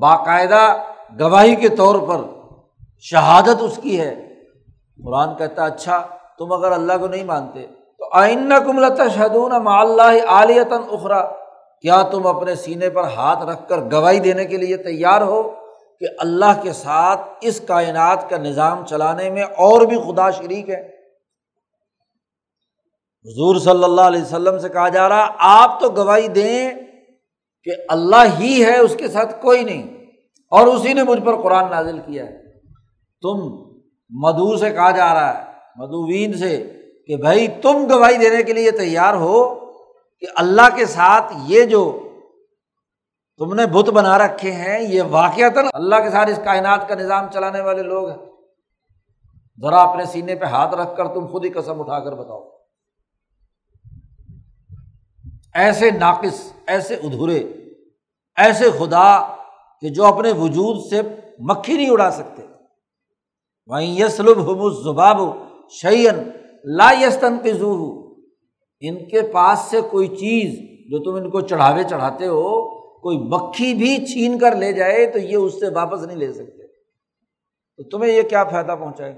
باقاعدہ 0.00 0.82
گواہی 1.20 1.54
کے 1.54 1.68
طور 1.68 1.94
پر 2.08 2.20
شہادت 3.00 3.56
اس 3.60 3.78
کی 3.82 4.00
ہے۔ 4.00 4.14
قرآن 5.04 5.34
کہتا 5.36 5.62
ہے 5.62 5.66
اچھا 5.66 6.06
تم 6.38 6.52
اگر 6.52 6.72
اللہ 6.72 6.92
کو 7.00 7.06
نہیں 7.06 7.24
مانتے، 7.24 7.66
تو 7.98 8.08
آئین 8.12 8.52
کم 8.64 8.78
لتا 8.78 9.08
شہدون 9.08 9.52
اللہ 9.52 10.26
علیتاً 10.28 10.82
اخرا 10.90 11.22
کیا 11.80 12.02
تم 12.02 12.26
اپنے 12.26 12.54
سینے 12.54 12.90
پر 12.90 13.04
ہاتھ 13.04 13.44
رکھ 13.44 13.68
کر 13.68 13.78
گواہی 13.92 14.18
دینے 14.18 14.44
کے 14.44 14.56
لیے 14.56 14.76
تیار 14.76 15.20
ہو؟ 15.20 15.65
کہ 16.00 16.06
اللہ 16.18 16.60
کے 16.62 16.72
ساتھ 16.72 17.20
اس 17.40 17.60
کائنات 17.60 18.30
کا 18.30 18.36
نظام 18.36 18.86
چلانے 18.86 19.30
میں 19.30 19.42
اور 19.42 19.80
بھی 19.80 19.96
خدا 19.96 20.30
شریک 20.30 20.70
ہے۔ 20.70 20.96
حضور 23.24 23.56
صلی 23.56 23.84
اللہ 23.84 24.00
علیہ 24.00 24.22
وسلم 24.22 24.58
سے 24.58 24.68
کہا 24.68 24.88
جا 24.88 25.08
رہا، 25.08 25.34
آپ 25.38 25.80
تو 25.80 25.90
گواہی 25.90 26.28
دیں 26.28 26.70
کہ 27.64 27.70
اللہ 27.88 28.38
ہی 28.38 28.64
ہے، 28.64 28.78
اس 28.78 28.96
کے 28.96 29.08
ساتھ 29.08 29.42
کوئی 29.42 29.64
نہیں۔ 29.64 29.82
اور 30.50 30.66
اسی 30.66 30.92
نے 30.92 31.02
مجھ 31.02 31.20
پر 31.20 31.42
قرآن 31.42 31.70
نازل 31.70 31.98
کیا 31.98 32.24
ہے۔ 32.24 32.60
تم 33.22 33.66
مدو 34.10 34.56
سے 34.56 34.70
کہا 34.70 34.90
جا 34.90 35.14
رہا 35.14 35.38
ہے 35.38 35.44
مدوین 35.76 36.32
سے، 36.32 36.72
کہ 37.06 37.16
بھائی 37.16 37.48
تم 37.48 37.86
گواہی 37.90 38.16
دینے 38.16 38.42
کے 38.42 38.52
لیے 38.52 38.70
تیار 38.70 39.14
ہو 39.14 39.54
کہ 40.20 40.26
اللہ 40.36 40.76
کے 40.76 40.86
ساتھ 40.86 41.32
یہ 41.46 41.64
جو 41.64 42.05
تم 43.38 43.54
نے 43.54 43.66
بت 43.66 43.88
بنا 43.90 44.18
رکھے 44.18 44.52
ہیں، 44.52 44.80
یہ 44.80 45.02
واقعات 45.02 45.52
اللہ 45.72 45.96
کے 45.96 46.10
ساتھ 46.10 46.30
اس 46.30 46.40
کائنات 46.44 46.88
کا 46.88 46.94
نظام 46.94 47.26
چلانے 47.34 47.60
والے 47.60 47.82
لوگ 47.82 48.08
ہیں۔ 48.08 48.16
ذرا 49.60 49.82
اپنے 49.82 50.04
سینے 50.04 50.34
پہ 50.34 50.44
ہاتھ 50.44 50.74
رکھ 50.74 50.96
کر 50.96 51.08
تم 51.08 51.26
خود 51.26 51.44
ہی 51.44 51.50
قسم 51.50 51.80
اٹھا 51.80 51.98
کر 52.00 52.14
بتاؤ۔ 52.14 52.48
ایسے 55.54 55.90
ناقص، 55.90 56.52
ایسے 56.66 56.94
ادھورے، 56.94 57.38
ایسے 58.36 58.70
خدا 58.70 59.34
کہ 59.80 59.88
جو 59.88 60.04
اپنے 60.04 60.32
وجود 60.32 60.90
سے 60.90 61.02
مکھی 61.38 61.76
نہیں 61.76 61.90
اڑا 61.90 62.10
سکتے۔ 62.10 62.42
وہیں 63.66 63.98
یسلب 63.98 64.50
حب 64.50 64.72
زباب 64.84 65.16
شعین 65.70 66.30
لا 66.64 66.90
یستن 67.00 67.38
پزو 67.38 68.02
ان 68.80 69.08
کے 69.08 69.22
پاس 69.22 69.58
سے 69.58 69.80
کوئی 69.80 70.08
چیز 70.08 70.58
جو 70.90 70.98
تم 70.98 71.24
ان 71.24 71.30
کو 71.30 71.40
چڑھاوے 71.40 71.84
چڑھاتے 71.84 72.26
ہو 72.26 72.75
کوئی 73.06 73.18
مکھی 73.18 73.74
بھی 73.74 74.06
چھین 74.06 74.38
کر 74.38 74.56
لے 74.56 74.72
جائے 74.72 75.06
تو 75.06 75.18
یہ 75.18 75.36
اس 75.36 75.60
سے 75.60 75.68
واپس 75.74 76.02
نہیں 76.06 76.16
لے 76.16 76.32
سکتے۔ 76.32 76.66
تو 77.76 77.82
تمہیں 77.82 78.12
یہ 78.12 78.22
کیا 78.22 78.44
فائدہ 78.44 78.76
پہنچائے؟ 78.80 79.14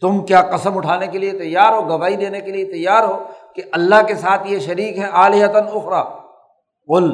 تم 0.00 0.26
کیا 0.26 0.42
قسم 0.42 0.76
اٹھانے 0.76 1.06
کے 1.06 1.18
لیے 1.18 1.32
تیار 1.32 1.72
ہو، 1.72 1.88
گواہی 1.88 2.16
دینے 2.16 2.40
کے 2.40 2.50
لیے 2.50 2.64
تیار 2.64 3.02
ہو 3.02 3.24
کہ 3.54 3.62
اللہ 3.72 4.06
کے 4.08 4.14
ساتھ 4.14 4.42
یہ 4.46 4.58
شریک 4.58 4.98
ہے 4.98 5.04
عالیتاً 5.04 5.66
اخرا 5.66 6.02
بول 6.88 7.12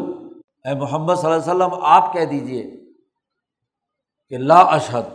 اے 0.64 0.74
محمد 0.74 1.14
صلی 1.14 1.32
اللہ 1.32 1.52
علیہ 1.52 1.64
وسلم، 1.64 1.78
آپ 1.82 2.12
کہہ 2.12 2.24
دیجیے 2.24 2.70
کہ 4.28 4.36
لا 4.38 4.61
اشد 4.61 5.14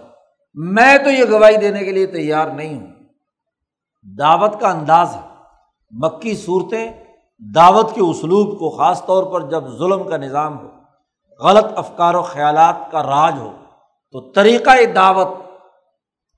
میں 0.53 0.97
تو 0.97 1.09
یہ 1.09 1.23
گواہی 1.29 1.57
دینے 1.57 1.83
کے 1.83 1.91
لیے 1.91 2.05
تیار 2.05 2.47
نہیں 2.47 2.79
ہوں۔ 2.79 2.87
دعوت 4.19 4.59
کا 4.59 4.69
انداز 4.69 5.15
ہے۔ 5.15 5.21
مکی 5.91 6.35
صورتیں 6.35 7.04
دعوت 7.39 7.95
کے 7.95 8.01
اسلوب 8.01 8.59
کو 8.59 8.69
خاص 8.69 9.05
طور 9.05 9.23
پر 9.23 9.49
جب 9.49 9.67
ظلم 9.67 10.03
کا 10.03 10.17
نظام 10.17 10.59
ہو، 10.59 10.67
غلط 11.39 11.65
افکار 11.75 12.13
و 12.13 12.21
خیالات 12.21 12.91
کا 12.91 13.03
راج 13.03 13.33
ہو، 13.37 13.51
تو 14.11 14.31
طریقۂ 14.31 14.95
دعوت 14.95 15.27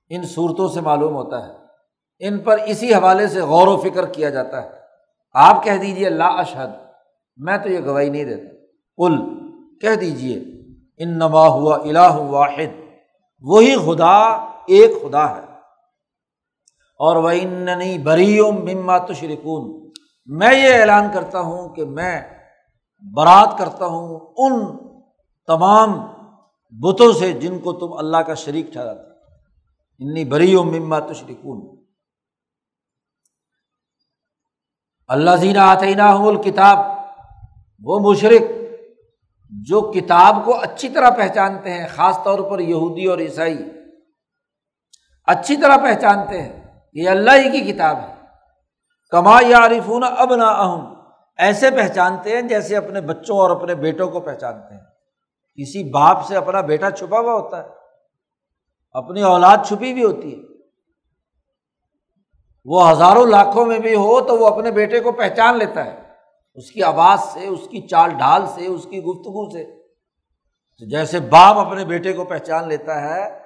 ان 0.09 0.23
صورتوں 0.23 0.67
سے 0.67 0.81
معلوم 0.81 1.15
ہوتا 1.15 1.47
ہے۔ 1.47 1.53
ان 2.19 2.39
پر 2.39 2.57
اسی 2.65 2.93
حوالے 2.93 3.27
سے 3.27 3.41
غور 3.41 3.67
و 3.67 3.77
فکر 3.77 4.05
کیا 4.05 4.29
جاتا 4.29 4.63
ہے۔ 4.63 4.69
آپ 5.33 5.63
کہہ 5.63 5.77
دیجیے 5.81 6.07
اللہ 6.07 6.23
اشد 6.23 6.83
میں 7.37 7.57
تو 7.57 7.69
یہ 7.69 7.79
گواہی 7.85 8.09
نہیں 8.09 8.25
دیتا۔ 8.25 8.55
کل 8.97 9.17
کہہ 9.79 9.95
دیجیے 9.95 10.35
ان 10.97 11.09
نما 11.09 11.47
ہوا 11.47 11.75
الہ 11.75 12.15
واحد، 12.15 12.81
وہی 13.41 13.75
خدا 13.75 14.17
ایک 14.67 15.01
خدا 15.01 15.35
ہے۔ 15.35 15.47
اور 16.99 17.15
وہ 17.15 17.29
اننی 17.29 17.97
بری 17.97 18.41
مما 18.41 18.97
تشرکون 18.97 19.86
میں 20.28 20.53
یہ 20.53 20.80
اعلان 20.80 21.07
کرتا 21.13 21.39
ہوں 21.39 21.69
کہ 21.69 21.86
میں 21.86 22.21
برات 23.15 23.55
کرتا 23.57 23.86
ہوں 23.86 24.19
ان 24.38 24.78
تمام 25.47 25.99
بتوں 26.71 27.13
سے 27.13 27.34
جن 27.34 27.59
کو 27.59 27.73
تم 27.73 27.93
اللہ 27.93 28.17
کا 28.17 28.34
شریک 28.34 28.73
ٹھہراتے 28.73 29.07
انی 30.05 30.25
بری 30.25 30.55
و 30.55 30.63
مما 30.63 30.99
تشرکون۔ 30.99 31.84
اللہ 35.07 35.36
زین 35.36 35.57
آتینہ 35.57 36.01
الکتاب۔ 36.01 36.97
وہ 37.84 38.11
مشرق 38.11 38.41
جو 39.49 39.91
کتاب 39.95 40.36
کو 40.45 40.59
اچھی 40.61 40.89
طرح 40.89 41.09
پہچانتے 41.09 41.73
ہیں، 41.73 41.88
خاص 41.88 42.17
طور 42.23 42.51
پر 42.51 42.59
یہودی 42.59 43.05
اور 43.05 43.19
عیسائی۔ 43.19 43.57
اچھی 45.25 45.57
طرح 45.57 45.78
پہچانتے 45.78 46.41
ہیں۔ 46.41 46.63
یہ 46.93 47.09
اللہ 47.09 47.32
ہی 47.32 47.51
کی 47.51 47.73
کتاب 47.73 47.97
ہے۔ 47.97 48.16
کما 49.09 49.39
یارفون 49.41 50.03
اب 50.17 50.35
نہ 50.35 50.43
اہم 50.43 50.93
ایسے 51.37 51.71
پہچانتے 51.71 52.29
ہیں 52.29 52.41
جیسے 52.41 52.77
اپنے 52.77 53.01
بچوں 53.01 53.37
اور 53.37 53.49
اپنے 53.49 53.75
بیٹوں 53.75 54.11
کو 54.11 54.19
پہچانتے 54.19 54.73
ہیں۔ 54.73 54.81
کسی 55.55 55.91
باپ 55.91 56.25
سے 56.25 56.35
اپنا 56.35 56.61
بیٹا 56.61 56.91
چھپا 56.91 57.19
ہوا 57.19 57.33
ہوتا 57.33 57.63
ہے، 57.63 57.69
اپنی 58.91 59.21
اولاد 59.21 59.57
چھپی 59.65 59.93
بھی 59.93 60.03
ہوتی 60.03 60.35
ہے۔ 60.35 60.43
وہ 62.65 62.91
ہزاروں 62.91 63.25
لاکھوں 63.25 63.65
میں 63.65 63.79
بھی 63.79 63.95
ہو 63.95 64.21
تو 64.21 64.37
وہ 64.37 64.47
اپنے 64.47 64.71
بیٹے 64.71 64.99
کو 64.99 65.11
پہچان 65.11 65.57
لیتا 65.57 65.85
ہے۔ 65.85 66.01
اس 66.55 66.71
کی 66.71 66.83
آواز 66.83 67.19
سے، 67.33 67.47
اس 67.47 67.67
کی 67.71 67.87
چال 67.87 68.09
ڈھال 68.09 68.45
سے، 68.45 68.65
اس 68.65 68.83
کی 68.83 69.03
گفتگو 69.03 69.49
سے۔ 69.49 69.77
جیسے 70.85 71.19
باپ 71.19 71.57
اپنے 71.57 71.85
بیٹے 71.85 72.13
کو 72.13 72.25
پہچان 72.25 72.67
لیتا 72.67 73.01
ہے، 73.01 73.39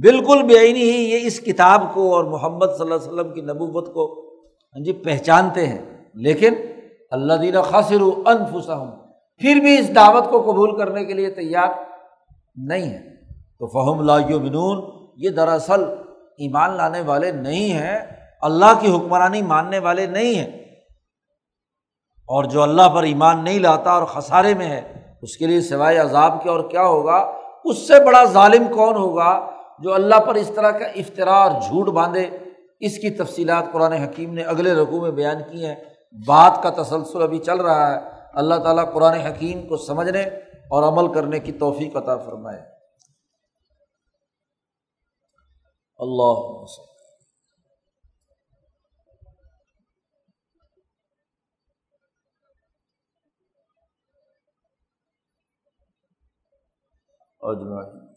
بالکل 0.00 0.42
بے 0.42 0.58
عینی 0.58 0.82
ہی 0.82 1.10
یہ 1.10 1.18
اس 1.22 1.40
کتاب 1.40 1.82
کو 1.94 2.14
اور 2.14 2.24
محمد 2.24 2.66
صلی 2.66 2.80
اللہ 2.80 2.94
علیہ 2.94 3.08
وسلم 3.08 3.34
کی 3.34 3.40
نبوت 3.40 3.94
کو 3.94 4.27
ہاں 4.74 4.84
جی 4.84 4.92
پہچانتے 4.92 5.66
ہیں۔ 5.66 5.78
لیکن 6.14 6.54
اللہ 7.10 7.34
دین 7.34 7.62
خاصر 7.62 8.00
انفسا 8.00 8.74
ہوں 8.74 8.90
پھر 9.36 9.60
بھی 9.60 9.78
اس 9.78 9.94
دعوت 9.94 10.30
کو 10.30 10.42
قبول 10.42 10.78
کرنے 10.78 11.04
کے 11.04 11.14
لیے 11.14 11.30
تیار 11.30 11.68
نہیں 12.56 12.90
ہے 12.90 13.08
تو 13.58 13.66
فہم 13.66 14.02
لا 14.02 14.16
بنون 14.16 15.06
یہ 15.16 15.30
دراصل 15.30 15.84
ایمان 16.38 16.70
لانے 16.70 17.00
والے 17.00 17.30
نہیں 17.30 17.72
ہیں، 17.72 17.98
اللہ 18.42 18.80
کی 18.80 18.96
حکمرانی 18.96 19.42
ماننے 19.42 19.78
والے 19.78 20.06
نہیں 20.06 20.34
ہیں۔ 20.34 20.50
اور 22.26 22.44
جو 22.44 22.62
اللہ 22.62 22.88
پر 22.88 23.02
ایمان 23.02 23.44
نہیں 23.44 23.58
لاتا 23.58 23.90
اور 23.90 24.04
خسارے 24.04 24.54
میں 24.54 24.68
ہے، 24.68 24.92
اس 25.22 25.36
کے 25.36 25.46
لیے 25.46 25.60
سوائے 25.60 25.98
عذاب 25.98 26.42
کے 26.42 26.48
اور 26.48 26.70
کیا 26.70 26.82
ہوگا؟ 26.82 27.32
اس 27.64 27.88
سے 27.88 28.04
بڑا 28.04 28.24
ظالم 28.24 28.64
کون 28.76 28.96
ہوگا 28.96 29.50
جو 29.78 29.94
اللہ 29.94 30.14
پر 30.14 30.34
اس 30.34 30.50
طرح 30.54 30.70
کا 30.70 30.84
افطرا 30.84 31.34
اور 31.34 31.50
جھوٹ 31.50 31.86
باندھے؟ 31.86 32.26
اس 32.80 32.98
کی 32.98 33.10
تفصیلات 33.10 33.64
قرآن 33.72 33.92
حکیم 33.92 34.34
نے 34.34 34.42
اگلے 34.42 34.74
رقو 34.74 35.00
میں 35.00 35.10
بیان 35.10 35.36
کی 35.52 35.66
ہیں۔ 35.66 35.76
بات 36.26 36.60
کا 36.62 36.82
تسلسل 36.82 37.22
ابھی 37.22 37.38
چل 37.38 37.60
رہا 37.60 37.94
ہے۔ 37.94 37.98
اللہ 38.32 38.54
تعالیٰ 38.54 38.92
قرآن 38.92 39.14
حکیم 39.14 39.68
کو 39.68 39.76
سمجھنے 39.76 40.22
اور 40.68 40.82
عمل 40.82 41.14
کرنے 41.14 41.40
کی 41.40 41.52
توفیق 41.52 41.96
عطا 41.96 42.16
فرمائے۔ 42.16 42.62
اللہ 45.98 46.64
اجمعین۔ 57.40 58.07